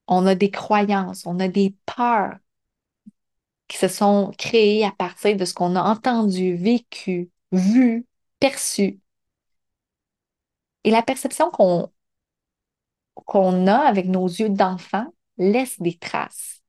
On 0.07 0.27
a 0.27 0.35
des 0.35 0.51
croyances, 0.51 1.27
on 1.27 1.39
a 1.41 1.49
des 1.49 1.77
peurs 1.87 2.39
qui 3.69 3.77
se 3.79 3.89
sont 3.89 4.33
créées 4.39 4.85
à 4.85 4.93
partir 4.93 5.37
de 5.37 5.45
ce 5.45 5.55
qu'on 5.55 5.77
a 5.77 5.83
entendu, 5.83 6.55
vécu, 6.57 7.31
vu, 7.53 8.07
perçu. 8.41 9.01
Et 10.85 10.91
la 10.91 11.03
perception 11.03 11.51
qu'on 11.51 11.91
qu'on 13.27 13.67
a 13.67 13.77
avec 13.77 14.07
nos 14.07 14.27
yeux 14.27 14.49
d'enfant 14.49 15.07
laisse 15.39 15.81
des 15.81 15.97
traces 15.99 16.63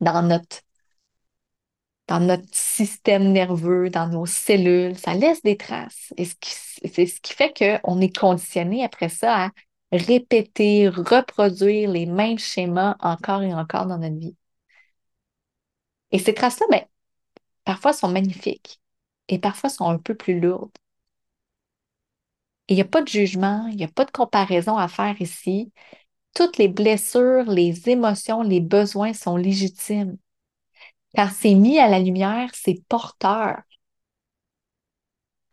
dans 0.00 0.22
notre 0.22 0.62
dans 2.08 2.20
notre 2.20 2.46
système 2.52 3.30
nerveux, 3.32 3.88
dans 3.88 4.08
nos 4.08 4.26
cellules, 4.26 4.98
ça 4.98 5.14
laisse 5.14 5.42
des 5.42 5.56
traces. 5.56 6.12
Et 6.16 6.24
c'est 6.24 7.06
ce 7.06 7.20
qui 7.20 7.32
fait 7.34 7.52
qu'on 7.56 8.00
est 8.00 8.16
conditionné 8.16 8.84
après 8.84 9.08
ça 9.08 9.46
à 9.46 9.50
répéter, 9.92 10.88
reproduire 10.88 11.90
les 11.90 12.06
mêmes 12.06 12.38
schémas 12.38 12.96
encore 13.00 13.42
et 13.42 13.54
encore 13.54 13.86
dans 13.86 13.98
notre 13.98 14.18
vie. 14.18 14.36
Et 16.12 16.18
ces 16.18 16.34
traces-là, 16.34 16.66
ben, 16.70 16.84
parfois 17.64 17.92
sont 17.92 18.08
magnifiques 18.08 18.80
et 19.28 19.38
parfois 19.38 19.70
sont 19.70 19.88
un 19.88 19.98
peu 19.98 20.14
plus 20.14 20.40
lourdes. 20.40 20.70
Il 22.68 22.76
n'y 22.76 22.82
a 22.82 22.84
pas 22.84 23.02
de 23.02 23.08
jugement, 23.08 23.66
il 23.68 23.76
n'y 23.76 23.84
a 23.84 23.88
pas 23.88 24.04
de 24.04 24.10
comparaison 24.10 24.76
à 24.76 24.88
faire 24.88 25.20
ici. 25.20 25.72
Toutes 26.34 26.58
les 26.58 26.68
blessures, 26.68 27.44
les 27.44 27.88
émotions, 27.88 28.42
les 28.42 28.60
besoins 28.60 29.12
sont 29.12 29.36
légitimes. 29.36 30.18
Car 31.14 31.32
c'est 31.32 31.54
mis 31.54 31.78
à 31.78 31.88
la 31.88 31.98
lumière, 32.00 32.50
c'est 32.54 32.82
porteur. 32.88 33.62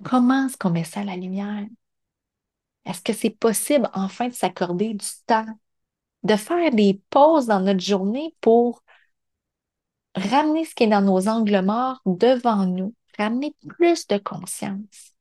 Comment 0.03 0.47
est-ce 0.47 0.57
qu'on 0.57 0.69
met 0.69 0.83
ça 0.83 1.01
à 1.01 1.03
la 1.03 1.15
lumière? 1.15 1.65
Est-ce 2.85 3.01
que 3.01 3.13
c'est 3.13 3.31
possible 3.31 3.89
enfin 3.93 4.29
de 4.29 4.33
s'accorder 4.33 4.93
du 4.93 5.05
temps, 5.25 5.45
de 6.23 6.35
faire 6.35 6.71
des 6.71 7.01
pauses 7.09 7.47
dans 7.47 7.59
notre 7.59 7.81
journée 7.81 8.35
pour 8.41 8.83
ramener 10.17 10.65
ce 10.65 10.75
qui 10.75 10.83
est 10.83 10.87
dans 10.87 11.01
nos 11.01 11.27
angles 11.27 11.61
morts 11.61 12.01
devant 12.05 12.65
nous, 12.65 12.93
ramener 13.17 13.55
plus 13.67 14.07
de 14.07 14.17
conscience? 14.17 15.13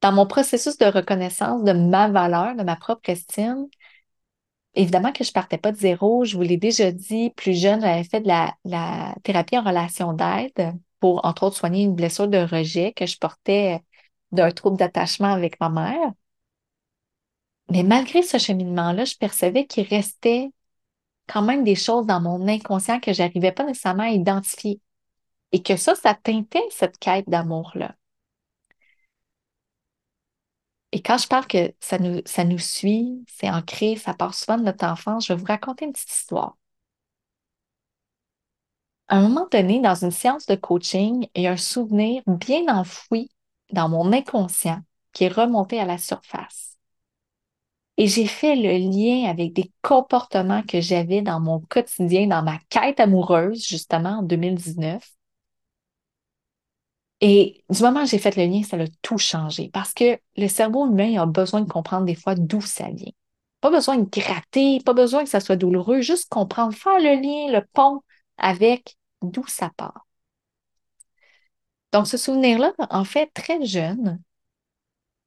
Dans 0.00 0.12
mon 0.12 0.26
processus 0.26 0.76
de 0.76 0.86
reconnaissance 0.86 1.64
de 1.64 1.72
ma 1.72 2.08
valeur, 2.08 2.54
de 2.56 2.62
ma 2.62 2.76
propre 2.76 3.08
estime, 3.10 3.66
Évidemment 4.76 5.12
que 5.12 5.24
je 5.24 5.32
partais 5.32 5.58
pas 5.58 5.72
de 5.72 5.76
zéro. 5.76 6.24
Je 6.24 6.36
vous 6.36 6.42
l'ai 6.42 6.56
déjà 6.56 6.90
dit, 6.90 7.30
plus 7.30 7.54
jeune, 7.58 7.80
j'avais 7.80 8.04
fait 8.04 8.20
de 8.20 8.28
la, 8.28 9.14
thérapie 9.22 9.56
en 9.56 9.62
relation 9.62 10.12
d'aide 10.12 10.74
pour, 11.00 11.24
entre 11.24 11.44
autres, 11.44 11.56
soigner 11.56 11.84
une 11.84 11.94
blessure 11.94 12.28
de 12.28 12.38
rejet 12.38 12.92
que 12.92 13.06
je 13.06 13.18
portais 13.18 13.80
d'un 14.32 14.50
trouble 14.50 14.76
d'attachement 14.78 15.32
avec 15.32 15.60
ma 15.60 15.68
mère. 15.68 16.12
Mais 17.70 17.82
malgré 17.82 18.22
ce 18.22 18.38
cheminement-là, 18.38 19.04
je 19.04 19.16
percevais 19.16 19.66
qu'il 19.66 19.86
restait 19.86 20.50
quand 21.28 21.42
même 21.42 21.64
des 21.64 21.74
choses 21.74 22.06
dans 22.06 22.20
mon 22.20 22.48
inconscient 22.48 23.00
que 23.00 23.12
j'arrivais 23.12 23.52
pas 23.52 23.64
nécessairement 23.64 24.04
à 24.04 24.10
identifier. 24.10 24.80
Et 25.52 25.62
que 25.62 25.76
ça, 25.76 25.94
ça 25.94 26.14
teintait 26.14 26.66
cette 26.70 26.98
quête 26.98 27.28
d'amour-là. 27.28 27.94
Et 30.92 31.02
quand 31.02 31.18
je 31.18 31.26
parle 31.28 31.46
que 31.46 31.74
ça 31.80 31.98
nous, 31.98 32.22
ça 32.24 32.44
nous 32.44 32.58
suit, 32.58 33.24
c'est 33.28 33.50
ancré, 33.50 33.96
ça 33.96 34.14
part 34.14 34.34
souvent 34.34 34.56
de 34.58 34.62
notre 34.62 34.86
enfance, 34.86 35.26
je 35.26 35.32
vais 35.32 35.38
vous 35.40 35.44
raconter 35.46 35.84
une 35.86 35.92
petite 35.92 36.10
histoire. 36.12 36.56
À 39.08 39.16
un 39.16 39.22
moment 39.28 39.46
donné, 39.50 39.80
dans 39.80 39.94
une 39.94 40.10
séance 40.10 40.44
de 40.46 40.54
coaching, 40.56 41.26
il 41.34 41.42
y 41.42 41.46
a 41.46 41.52
un 41.52 41.56
souvenir 41.56 42.22
bien 42.26 42.66
enfoui 42.68 43.30
dans 43.72 43.88
mon 43.88 44.12
inconscient 44.12 44.82
qui 45.12 45.24
est 45.24 45.28
remonté 45.28 45.80
à 45.80 45.84
la 45.86 45.96
surface. 45.98 46.73
Et 47.96 48.08
j'ai 48.08 48.26
fait 48.26 48.56
le 48.56 48.76
lien 48.78 49.30
avec 49.30 49.52
des 49.52 49.70
comportements 49.82 50.62
que 50.62 50.80
j'avais 50.80 51.22
dans 51.22 51.40
mon 51.40 51.60
quotidien, 51.60 52.26
dans 52.26 52.42
ma 52.42 52.58
quête 52.68 52.98
amoureuse, 52.98 53.64
justement, 53.64 54.18
en 54.18 54.22
2019. 54.22 55.08
Et 57.20 57.64
du 57.70 57.82
moment 57.82 58.02
que 58.02 58.10
j'ai 58.10 58.18
fait 58.18 58.36
le 58.36 58.46
lien, 58.46 58.62
ça 58.62 58.76
a 58.76 58.86
tout 59.00 59.18
changé 59.18 59.70
parce 59.72 59.94
que 59.94 60.18
le 60.36 60.48
cerveau 60.48 60.86
humain 60.86 61.22
a 61.22 61.26
besoin 61.26 61.60
de 61.60 61.70
comprendre 61.70 62.04
des 62.04 62.14
fois 62.14 62.34
d'où 62.34 62.60
ça 62.60 62.88
vient. 62.90 63.12
Pas 63.60 63.70
besoin 63.70 63.96
de 63.96 64.08
gratter, 64.10 64.80
pas 64.84 64.92
besoin 64.92 65.24
que 65.24 65.30
ça 65.30 65.40
soit 65.40 65.56
douloureux, 65.56 66.00
juste 66.00 66.28
comprendre, 66.28 66.74
faire 66.74 66.98
le 66.98 67.14
lien, 67.22 67.58
le 67.58 67.64
pont 67.72 68.02
avec 68.36 68.96
d'où 69.22 69.46
ça 69.46 69.70
part. 69.76 70.06
Donc, 71.92 72.08
ce 72.08 72.16
souvenir-là, 72.16 72.72
en 72.90 73.04
fait, 73.04 73.30
très 73.32 73.64
jeune, 73.64 74.20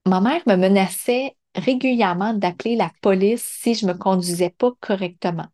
ma 0.06 0.21
mère 0.21 0.41
me 0.47 0.56
menaçait 0.56 1.36
régulièrement 1.58 2.34
d'appeler 2.34 2.76
la 2.76 2.91
police 3.02 3.43
si 3.43 3.76
je 3.76 3.86
me 3.86 3.93
conduisais 3.93 4.50
pas 4.52 4.72
correctement. 4.80 5.48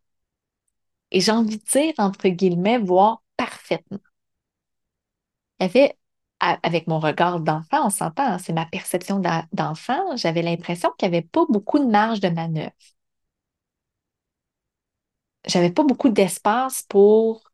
Et 1.11 1.21
j'ai 1.21 1.31
envie 1.31 1.57
de 1.57 1.63
dire, 1.63 1.93
entre 1.97 2.27
guillemets, 2.29 2.77
voir 2.79 3.23
parfaitement. 3.37 3.99
Elle 5.59 5.65
avait 5.67 5.97
avec 6.39 6.87
mon 6.87 6.99
regard 6.99 7.39
d'enfant, 7.39 7.87
on 7.87 7.89
s'entend, 7.89 8.23
hein, 8.23 8.37
c'est 8.37 8.53
ma 8.53 8.65
perception 8.65 9.21
d'enfant, 9.53 10.15
j'avais 10.17 10.41
l'impression 10.41 10.91
qu'il 10.97 11.09
n'y 11.09 11.17
avait 11.17 11.25
pas 11.25 11.45
beaucoup 11.47 11.79
de 11.79 11.85
marge 11.85 12.19
de 12.19 12.27
manœuvre. 12.29 12.71
J'avais 15.45 15.71
pas 15.71 15.83
beaucoup 15.83 16.09
d'espace 16.09 16.83
pour 16.83 17.49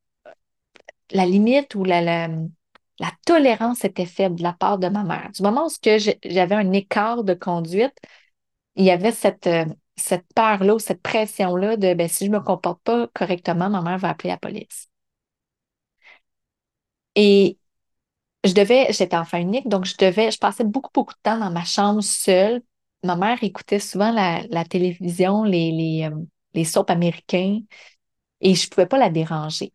la 1.12 1.26
limite 1.26 1.76
ou 1.76 1.84
la, 1.84 2.02
la, 2.02 3.12
tolérance 3.26 3.84
était 3.86 4.06
faible 4.06 4.36
de 4.36 4.44
la 4.44 4.54
part 4.54 4.78
de 4.80 4.88
ma 4.90 5.04
mère. 5.04 5.32
Du 5.34 5.42
moment 5.44 5.68
où 5.68 5.70
j'avais 5.84 6.56
un 6.56 6.72
écart 6.72 7.24
de 7.24 7.34
conduite, 7.34 7.96
il 8.80 8.86
y 8.86 8.92
avait 8.92 9.12
cette, 9.12 9.46
euh, 9.48 9.66
cette 9.96 10.26
peur-là 10.34 10.80
cette 10.80 11.02
pression-là 11.04 11.78
de 11.78 11.94
ben, 11.94 12.08
si 12.10 12.26
je 12.26 12.32
ne 12.32 12.38
me 12.38 12.44
comporte 12.44 12.82
pas 12.84 13.08
correctement, 13.14 13.70
ma 13.70 13.82
mère 13.84 13.98
va 14.00 14.10
appeler 14.10 14.30
la 14.32 14.38
police. 14.38 14.90
Et 17.16 17.58
je 18.46 18.54
devais, 18.54 18.88
j'étais 18.94 19.18
enfant 19.18 19.38
unique, 19.40 19.68
donc 19.70 19.86
je 19.86 19.96
devais, 19.98 20.32
je 20.32 20.40
passais 20.40 20.64
beaucoup, 20.64 20.92
beaucoup 20.94 21.14
de 21.14 21.20
temps 21.24 21.40
dans 21.40 21.52
ma 21.52 21.66
chambre 21.66 22.02
seule. 22.02 22.64
Ma 23.04 23.16
mère 23.16 23.44
écoutait 23.44 23.80
souvent 23.80 24.12
la, 24.12 24.66
télévision, 24.66 25.44
les, 25.44 25.72
les, 25.72 26.10
euh, 26.12 26.18
les 26.56 26.66
soaps 26.66 26.92
américains, 26.92 27.62
et 28.42 28.56
je 28.56 28.68
ne 28.68 28.70
pouvais 28.72 28.88
pas 28.88 29.00
la 29.00 29.10
déranger. 29.12 29.74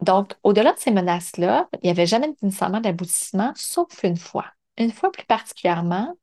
Donc, 0.00 0.34
au-delà 0.42 0.72
de 0.72 0.78
ces 0.78 0.90
menaces-là, 0.90 1.68
il 1.74 1.80
n'y 1.84 1.90
avait 1.90 2.06
jamais 2.06 2.34
nécessairement 2.42 2.80
d'aboutissement, 2.80 3.52
sauf 3.56 4.02
une 4.04 4.16
fois. 4.16 4.46
Une 4.78 4.92
fois 4.92 5.12
plus 5.12 5.26
particulièrement, 5.26 6.16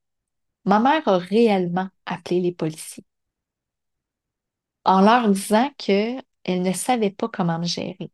ma 0.65 0.79
mère 0.79 1.07
a 1.07 1.17
réellement 1.19 1.89
appelé 2.05 2.41
les 2.41 2.53
policiers 2.53 3.05
en 4.85 5.01
leur 5.01 5.29
disant 5.29 5.69
qu'elle 5.77 6.23
ne 6.61 6.73
savait 6.73 7.11
pas 7.11 7.29
comment 7.29 7.59
me 7.59 7.65
gérer. 7.65 8.11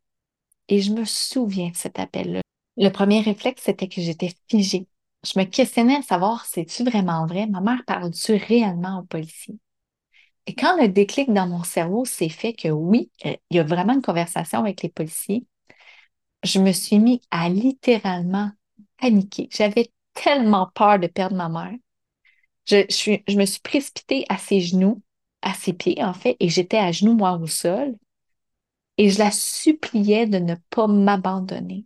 Et 0.69 0.81
je 0.81 0.91
me 0.93 1.05
souviens 1.05 1.69
de 1.69 1.77
cet 1.77 1.99
appel-là. 1.99 2.41
Le 2.77 2.89
premier 2.89 3.21
réflexe, 3.21 3.63
c'était 3.65 3.87
que 3.89 4.01
j'étais 4.01 4.33
figée. 4.49 4.87
Je 5.25 5.39
me 5.39 5.45
questionnais 5.45 5.97
à 5.97 6.01
savoir, 6.01 6.45
c'est-tu 6.45 6.83
vraiment 6.83 7.25
vrai? 7.27 7.47
Ma 7.47 7.61
mère 7.61 7.83
parle-tu 7.85 8.35
réellement 8.35 8.99
aux 8.99 9.03
policiers? 9.05 9.59
Et 10.47 10.55
quand 10.55 10.81
le 10.81 10.89
déclic 10.89 11.31
dans 11.33 11.47
mon 11.47 11.63
cerveau 11.63 12.05
s'est 12.05 12.29
fait 12.29 12.53
que 12.53 12.69
oui, 12.69 13.11
euh, 13.25 13.35
il 13.51 13.57
y 13.57 13.59
a 13.59 13.63
vraiment 13.63 13.93
une 13.93 14.01
conversation 14.01 14.59
avec 14.59 14.81
les 14.81 14.89
policiers, 14.89 15.45
je 16.43 16.59
me 16.59 16.71
suis 16.71 16.99
mis 16.99 17.21
à 17.31 17.49
littéralement 17.49 18.51
paniquer. 18.97 19.49
Tellement 20.13 20.69
peur 20.73 20.99
de 20.99 21.07
perdre 21.07 21.35
ma 21.35 21.49
mère. 21.49 21.77
Je, 22.65 23.35
me 23.35 23.45
suis 23.45 23.61
précipitée 23.61 24.25
à 24.29 24.37
ses 24.37 24.61
genoux, 24.61 25.01
à 25.41 25.53
ses 25.53 25.73
pieds 25.73 26.03
en 26.03 26.13
fait, 26.13 26.37
et 26.39 26.49
j'étais 26.49 26.77
à 26.77 26.91
genoux 26.91 27.15
moi 27.15 27.33
au 27.37 27.47
sol 27.47 27.95
et 28.99 29.09
je 29.09 29.17
la 29.19 29.31
suppliais 29.31 30.27
de 30.27 30.39
ne 30.39 30.55
pas 30.69 30.87
m'abandonner. 30.87 31.85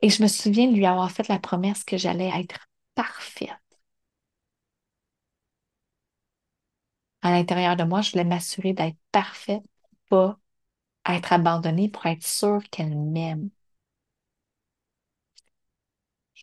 Et 0.00 0.10
je 0.10 0.22
me 0.22 0.28
souviens 0.28 0.68
de 0.70 0.76
lui 0.76 0.86
avoir 0.86 1.10
fait 1.10 1.28
la 1.28 1.38
promesse 1.38 1.84
que 1.84 1.96
j'allais 1.96 2.30
être 2.40 2.68
parfaite. 2.94 3.50
À 7.22 7.30
l'intérieur 7.30 7.76
de 7.76 7.84
moi, 7.84 8.00
je 8.00 8.12
voulais 8.12 8.24
m'assurer 8.24 8.72
d'être 8.72 8.96
parfaite, 9.12 9.62
pas 10.08 10.38
être 11.08 11.32
abandonnée 11.32 11.88
pour 11.88 12.06
être 12.06 12.24
sûre 12.26 12.62
qu'elle 12.70 12.96
m'aime. 12.96 13.50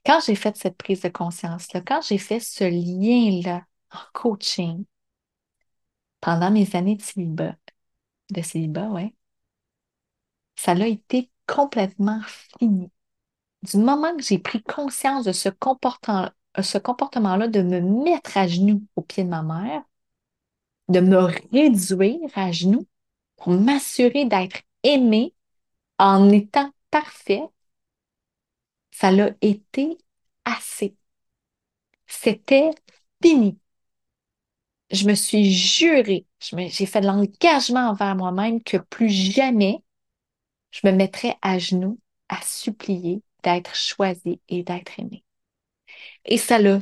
Quand 0.06 0.20
j'ai 0.26 0.36
fait 0.36 0.56
cette 0.58 0.78
prise 0.78 1.02
de 1.02 1.10
conscience-là, 1.10 1.82
quand 1.82 2.02
j'ai 2.02 2.18
fait 2.18 2.40
ce 2.40 2.64
lien-là 2.64 3.66
en 3.92 4.00
coaching 4.14 4.86
pendant 6.20 6.52
mes 6.52 6.76
années 6.76 6.96
de 6.96 7.02
célibat, 7.02 7.56
de 8.32 8.42
célibat, 8.42 8.90
ça 10.56 10.74
l'a 10.74 10.88
été 10.88 11.30
complètement 11.48 12.22
fini. 12.60 12.92
Du 13.64 13.78
moment 13.78 14.16
que 14.16 14.24
j'ai 14.24 14.40
pris 14.40 14.62
conscience 14.62 15.26
de 15.26 15.32
ce 15.32 15.50
comportement, 15.50 16.30
ce 16.62 16.78
comportement-là, 16.78 17.48
de 17.48 17.62
me 17.62 17.80
mettre 17.80 18.38
à 18.38 18.48
genoux 18.48 18.84
au 18.96 19.02
pied 19.02 19.24
de 19.24 19.30
ma 19.30 19.42
mère, 19.42 19.84
de 20.90 21.00
me 21.00 21.18
réduire 21.18 22.30
à 22.36 22.52
genoux 22.52 22.86
pour 23.38 23.54
m'assurer 23.54 24.26
d'être 24.26 24.62
aimée 24.84 25.34
en 25.98 26.30
étant 26.30 26.72
parfait, 26.92 27.44
ça 28.94 29.12
l'a 29.12 29.32
été 29.42 29.98
assez. 30.46 30.96
C'était 32.08 32.72
fini 33.22 33.58
je 34.94 35.08
me 35.08 35.16
suis 35.16 35.52
juré, 35.52 36.26
j'ai 36.40 36.86
fait 36.86 37.02
de 37.02 37.08
l'engagement 37.08 37.90
envers 37.90 38.16
moi-même 38.16 38.62
que 38.62 38.78
plus 38.78 39.10
jamais 39.10 39.84
je 40.72 40.82
me 40.86 40.92
mettrais 40.92 41.36
à 41.42 41.60
genoux 41.60 42.00
à 42.30 42.42
supplier 42.42 43.22
d'être 43.44 43.76
choisie 43.76 44.40
et 44.48 44.64
d'être 44.64 45.00
aimée. 45.00 45.24
Et 46.26 46.38
ça 46.38 46.60
l'a 46.60 46.80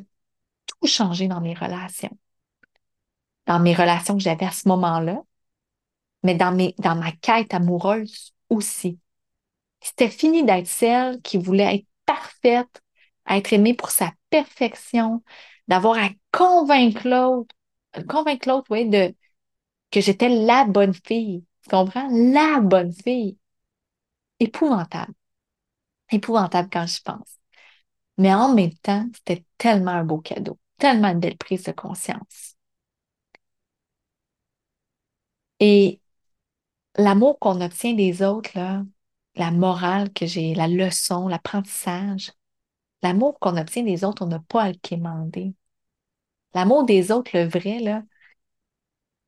tout 0.67 0.87
changé 0.87 1.27
dans 1.27 1.41
mes 1.41 1.53
relations. 1.53 2.17
Dans 3.47 3.59
mes 3.59 3.73
relations 3.73 4.15
que 4.15 4.23
j'avais 4.23 4.45
à 4.45 4.51
ce 4.51 4.67
moment-là, 4.67 5.21
mais 6.23 6.35
dans, 6.35 6.51
mes, 6.51 6.75
dans 6.77 6.95
ma 6.95 7.11
quête 7.11 7.53
amoureuse 7.53 8.33
aussi. 8.49 8.99
C'était 9.81 10.09
fini 10.09 10.43
d'être 10.43 10.67
celle 10.67 11.21
qui 11.21 11.37
voulait 11.37 11.75
être 11.75 11.87
parfaite, 12.13 12.81
être 13.29 13.53
aimée 13.53 13.73
pour 13.73 13.91
sa 13.91 14.11
perfection, 14.29 15.23
d'avoir 15.67 15.97
à 15.97 16.09
convaincre 16.31 17.07
l'autre 17.07 17.55
convaincre 18.07 18.47
l'autre, 18.49 18.67
oui, 18.71 18.87
de, 18.89 19.13
que 19.91 20.01
j'étais 20.01 20.29
la 20.29 20.65
bonne 20.65 20.93
fille. 20.93 21.45
Tu 21.63 21.69
comprends? 21.69 22.07
La 22.11 22.59
bonne 22.61 22.93
fille. 22.93 23.37
Épouvantable. 24.39 25.13
Épouvantable 26.11 26.69
quand 26.71 26.87
je 26.87 27.01
pense. 27.03 27.39
Mais 28.17 28.33
en 28.33 28.53
même 28.53 28.73
temps, 28.75 29.07
c'était 29.15 29.45
tellement 29.57 29.91
un 29.91 30.05
beau 30.05 30.19
cadeau, 30.19 30.59
tellement 30.79 31.09
une 31.09 31.19
belle 31.21 31.37
prise 31.37 31.63
de 31.63 31.71
conscience. 31.73 32.55
Et 35.59 36.01
l'amour 36.97 37.39
qu'on 37.39 37.61
obtient 37.61 37.93
des 37.95 38.21
autres, 38.23 38.51
là, 38.55 38.83
la 39.35 39.51
morale 39.51 40.11
que 40.13 40.25
j'ai, 40.25 40.53
la 40.55 40.67
leçon, 40.67 41.27
l'apprentissage, 41.27 42.31
l'amour 43.03 43.39
qu'on 43.39 43.57
obtient 43.57 43.83
des 43.83 44.03
autres, 44.03 44.23
on 44.25 44.29
n'a 44.29 44.39
pas 44.39 44.63
à 44.63 44.69
le 44.71 44.77
quémander. 44.77 45.53
L'amour 46.53 46.85
des 46.85 47.11
autres, 47.11 47.31
le 47.33 47.45
vrai, 47.45 47.79
là, 47.79 48.03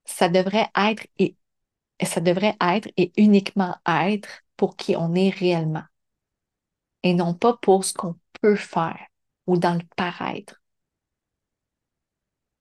ça 0.05 0.29
devrait 0.29 0.69
être 0.75 1.05
et 1.19 1.35
ça 2.05 2.21
devrait 2.21 2.57
être 2.61 2.89
et 2.97 3.11
uniquement 3.17 3.75
être 3.87 4.43
pour 4.57 4.75
qui 4.77 4.95
on 4.95 5.15
est 5.15 5.29
réellement 5.29 5.83
et 7.03 7.13
non 7.13 7.33
pas 7.33 7.55
pour 7.57 7.85
ce 7.85 7.93
qu'on 7.93 8.17
peut 8.41 8.55
faire 8.55 9.07
ou 9.47 9.57
dans 9.57 9.75
le 9.75 9.85
paraître. 9.95 10.61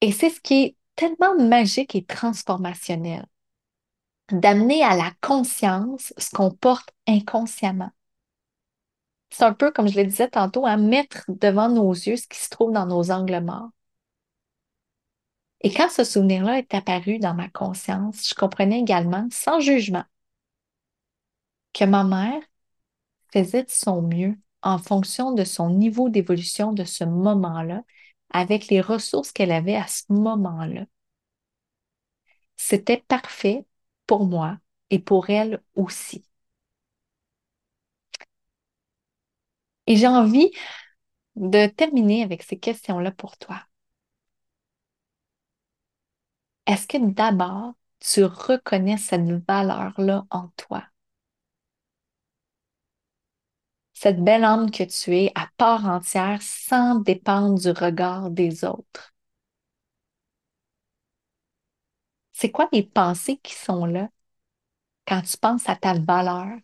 Et 0.01 0.11
c'est 0.11 0.29
ce 0.29 0.39
qui 0.41 0.53
est 0.63 0.75
tellement 0.95 1.35
magique 1.39 1.95
et 1.95 2.05
transformationnel, 2.05 3.25
d'amener 4.31 4.83
à 4.83 4.95
la 4.95 5.11
conscience 5.21 6.13
ce 6.17 6.29
qu'on 6.31 6.51
porte 6.51 6.89
inconsciemment. 7.07 7.91
C'est 9.29 9.43
un 9.43 9.53
peu, 9.53 9.71
comme 9.71 9.87
je 9.87 9.97
le 9.99 10.05
disais 10.05 10.29
tantôt, 10.29 10.65
à 10.65 10.77
mettre 10.77 11.25
devant 11.27 11.69
nos 11.69 11.91
yeux 11.91 12.17
ce 12.17 12.27
qui 12.27 12.39
se 12.39 12.49
trouve 12.49 12.71
dans 12.71 12.85
nos 12.85 13.11
angles 13.11 13.41
morts. 13.41 13.69
Et 15.61 15.73
quand 15.73 15.89
ce 15.89 16.03
souvenir-là 16.03 16.59
est 16.59 16.73
apparu 16.73 17.19
dans 17.19 17.33
ma 17.33 17.49
conscience, 17.49 18.29
je 18.29 18.35
comprenais 18.35 18.79
également, 18.79 19.27
sans 19.31 19.59
jugement, 19.59 20.03
que 21.73 21.85
ma 21.85 22.03
mère 22.03 22.41
faisait 23.31 23.63
de 23.63 23.71
son 23.71 24.01
mieux 24.01 24.37
en 24.61 24.77
fonction 24.77 25.31
de 25.33 25.43
son 25.43 25.69
niveau 25.69 26.09
d'évolution 26.09 26.73
de 26.73 26.83
ce 26.83 27.03
moment-là, 27.03 27.83
avec 28.29 28.67
les 28.67 28.81
ressources 28.81 29.31
qu'elle 29.31 29.51
avait 29.51 29.75
à 29.75 29.87
ce 29.87 30.03
moment-là. 30.09 30.85
C'était 32.55 33.03
parfait 33.07 33.65
pour 34.07 34.25
moi 34.25 34.57
et 34.89 34.99
pour 34.99 35.29
elle 35.29 35.61
aussi. 35.75 36.25
Et 39.87 39.95
j'ai 39.97 40.07
envie 40.07 40.51
de 41.37 41.67
terminer 41.67 42.23
avec 42.23 42.43
ces 42.43 42.59
questions-là 42.59 43.11
pour 43.13 43.37
toi. 43.37 43.61
Est-ce 46.67 46.87
que 46.87 46.97
d'abord, 46.97 47.73
tu 48.01 48.25
reconnais 48.25 48.97
cette 48.97 49.21
valeur-là 49.47 50.25
en 50.29 50.49
toi? 50.57 50.83
Cette 53.93 54.23
belle 54.23 54.43
âme 54.43 54.69
que 54.69 54.83
tu 54.83 55.15
es 55.17 55.31
à 55.33 55.47
part 55.57 55.85
entière 55.87 56.39
sans 56.43 56.95
dépendre 56.99 57.59
du 57.59 57.69
regard 57.71 58.29
des 58.29 58.65
autres? 58.65 59.12
C'est 62.43 62.51
quoi 62.51 62.67
les 62.73 62.83
pensées 62.83 63.37
qui 63.37 63.53
sont 63.55 63.85
là 63.85 64.09
quand 65.07 65.21
tu 65.21 65.37
penses 65.37 65.69
à 65.69 65.77
ta 65.77 65.93
valeur? 65.93 66.57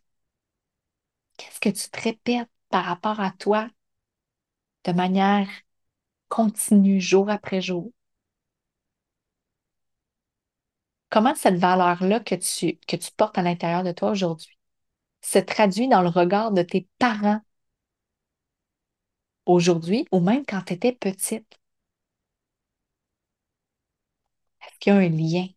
Qu'est-ce 1.38 1.60
que 1.60 1.70
tu 1.70 1.90
te 1.90 2.00
répètes 2.02 2.48
par 2.70 2.86
rapport 2.86 3.20
à 3.20 3.32
toi 3.32 3.68
de 4.84 4.92
manière 4.92 5.48
continue, 6.30 7.02
jour 7.02 7.30
après 7.30 7.62
jour? 7.62 7.92
Comment 11.12 11.36
cette 11.36 11.58
valeur-là 11.58 12.20
que 12.20 12.34
tu, 12.36 12.78
que 12.88 12.96
tu 12.96 13.12
portes 13.16 13.38
à 13.38 13.42
l'intérieur 13.44 13.84
de 13.84 13.92
toi 13.92 14.12
aujourd'hui 14.12 14.58
se 15.22 15.40
traduit 15.40 15.88
dans 15.90 16.02
le 16.04 16.10
regard 16.10 16.52
de 16.54 16.62
tes 16.64 16.88
parents 17.00 17.42
aujourd'hui 19.46 20.06
ou 20.14 20.22
même 20.22 20.46
quand 20.46 20.62
tu 20.62 20.72
étais 20.74 20.94
petite? 20.94 21.60
Est-ce 24.62 24.80
qu'il 24.80 24.94
y 24.94 24.96
a 24.96 25.00
un 25.00 25.10
lien? 25.10 25.48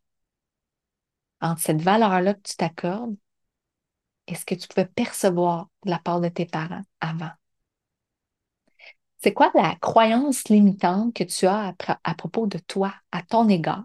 Entre 1.43 1.61
cette 1.61 1.83
valeur-là 1.83 2.35
que 2.35 2.43
tu 2.43 2.57
t'accordes 2.57 3.17
et 4.27 4.35
ce 4.35 4.45
que 4.45 4.55
tu 4.55 4.69
pouvais 4.69 4.87
percevoir 4.87 5.69
de 5.85 5.91
la 5.91 5.99
part 5.99 6.21
de 6.21 6.29
tes 6.29 6.47
parents 6.47 6.83
avant? 7.01 7.31
C'est 9.23 9.33
quoi 9.33 9.51
la 9.55 9.77
croyance 9.77 10.49
limitante 10.49 11.15
que 11.15 11.25
tu 11.25 11.47
as 11.47 11.75
à, 12.05 12.15
propos 12.15 12.47
de 12.47 12.59
toi, 12.59 12.95
à 13.13 13.23
ton 13.23 13.49
égard? 13.49 13.85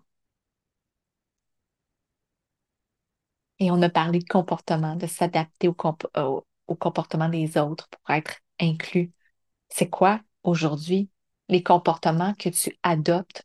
Et 3.59 3.71
on 3.71 3.81
a 3.81 3.89
parlé 3.89 4.19
de 4.19 4.25
comportement, 4.27 4.95
de 4.95 5.07
s'adapter 5.07 5.67
au, 5.67 5.75
au, 6.15 6.75
comportement 6.75 7.29
des 7.29 7.57
autres 7.57 7.87
pour 7.89 8.09
être 8.15 8.37
inclus. 8.59 9.11
C'est 9.69 9.89
quoi 9.89 10.21
aujourd'hui 10.43 11.09
les 11.49 11.63
comportements 11.63 12.33
que 12.35 12.49
tu 12.49 12.77
adoptes 12.83 13.43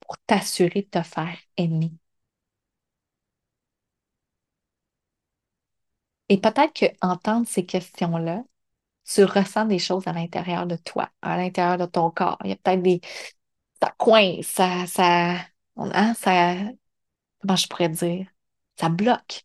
pour 0.00 0.18
t'assurer 0.26 0.82
de 0.82 1.00
te 1.00 1.02
faire 1.02 1.38
aimer? 1.56 1.92
Et 6.28 6.40
peut-être 6.40 6.72
qu'entendre 6.74 7.46
ces 7.46 7.64
questions-là, 7.66 8.42
tu 9.04 9.24
ressens 9.24 9.66
des 9.66 9.78
choses 9.78 10.06
à 10.06 10.12
l'intérieur 10.12 10.66
de 10.66 10.76
toi, 10.76 11.10
à 11.22 11.36
l'intérieur 11.36 11.78
de 11.78 11.86
ton 11.86 12.10
corps. 12.10 12.38
Il 12.44 12.50
y 12.50 12.52
a 12.52 12.56
peut-être 12.56 12.82
des. 12.82 13.00
Ça 13.82 13.94
coince, 13.98 14.46
ça. 14.46 14.86
ça, 14.86 15.36
hein, 15.76 16.14
ça 16.14 16.54
comment 17.40 17.56
je 17.56 17.68
pourrais 17.68 17.88
dire? 17.88 18.26
Ça 18.76 18.88
bloque. 18.88 19.44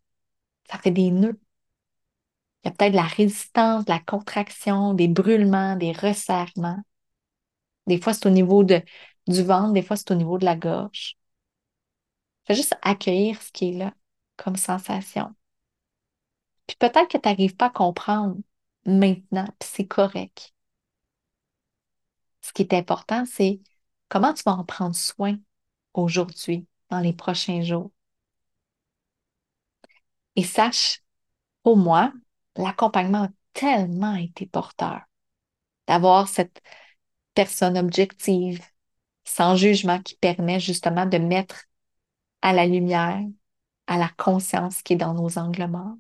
Ça 0.69 0.77
fait 0.79 0.91
des 0.91 1.11
nœuds. 1.11 1.39
Il 2.63 2.69
y 2.69 2.71
a 2.71 2.71
peut-être 2.75 2.91
de 2.91 2.97
la 2.97 3.03
résistance, 3.03 3.85
de 3.85 3.91
la 3.91 3.99
contraction, 3.99 4.93
des 4.93 5.07
brûlements, 5.07 5.75
des 5.75 5.91
resserrements. 5.91 6.81
Des 7.87 7.99
fois, 7.99 8.13
c'est 8.13 8.25
au 8.27 8.29
niveau 8.29 8.63
du 8.63 8.81
ventre, 9.43 9.73
des 9.73 9.81
fois, 9.81 9.95
c'est 9.97 10.11
au 10.11 10.15
niveau 10.15 10.37
de 10.37 10.45
la 10.45 10.55
gorge. 10.55 11.17
Fais 12.45 12.55
juste 12.55 12.75
accueillir 12.81 13.41
ce 13.41 13.51
qui 13.51 13.69
est 13.69 13.77
là 13.77 13.93
comme 14.37 14.55
sensation. 14.55 15.33
Puis 16.67 16.77
peut-être 16.77 17.09
que 17.09 17.17
tu 17.17 17.27
n'arrives 17.27 17.55
pas 17.55 17.67
à 17.67 17.69
comprendre 17.69 18.37
maintenant, 18.85 19.47
puis 19.59 19.69
c'est 19.71 19.87
correct. 19.87 20.53
Ce 22.41 22.51
qui 22.53 22.61
est 22.63 22.73
important, 22.73 23.25
c'est 23.25 23.61
comment 24.09 24.33
tu 24.33 24.43
vas 24.43 24.53
en 24.53 24.65
prendre 24.65 24.95
soin 24.95 25.37
aujourd'hui, 25.93 26.67
dans 26.89 26.99
les 26.99 27.13
prochains 27.13 27.61
jours. 27.61 27.91
Et 30.35 30.43
sache, 30.43 31.01
pour 31.63 31.77
moi, 31.77 32.13
l'accompagnement 32.57 33.23
a 33.25 33.29
tellement 33.53 34.15
été 34.15 34.45
porteur 34.45 35.01
d'avoir 35.87 36.27
cette 36.27 36.61
personne 37.33 37.77
objective, 37.77 38.63
sans 39.25 39.55
jugement, 39.55 40.01
qui 40.01 40.15
permet 40.15 40.59
justement 40.59 41.05
de 41.05 41.17
mettre 41.17 41.65
à 42.41 42.53
la 42.53 42.65
lumière, 42.65 43.21
à 43.87 43.97
la 43.97 44.09
conscience 44.17 44.81
qui 44.83 44.93
est 44.93 44.97
dans 44.97 45.13
nos 45.13 45.37
angles 45.37 45.67
morts. 45.67 45.97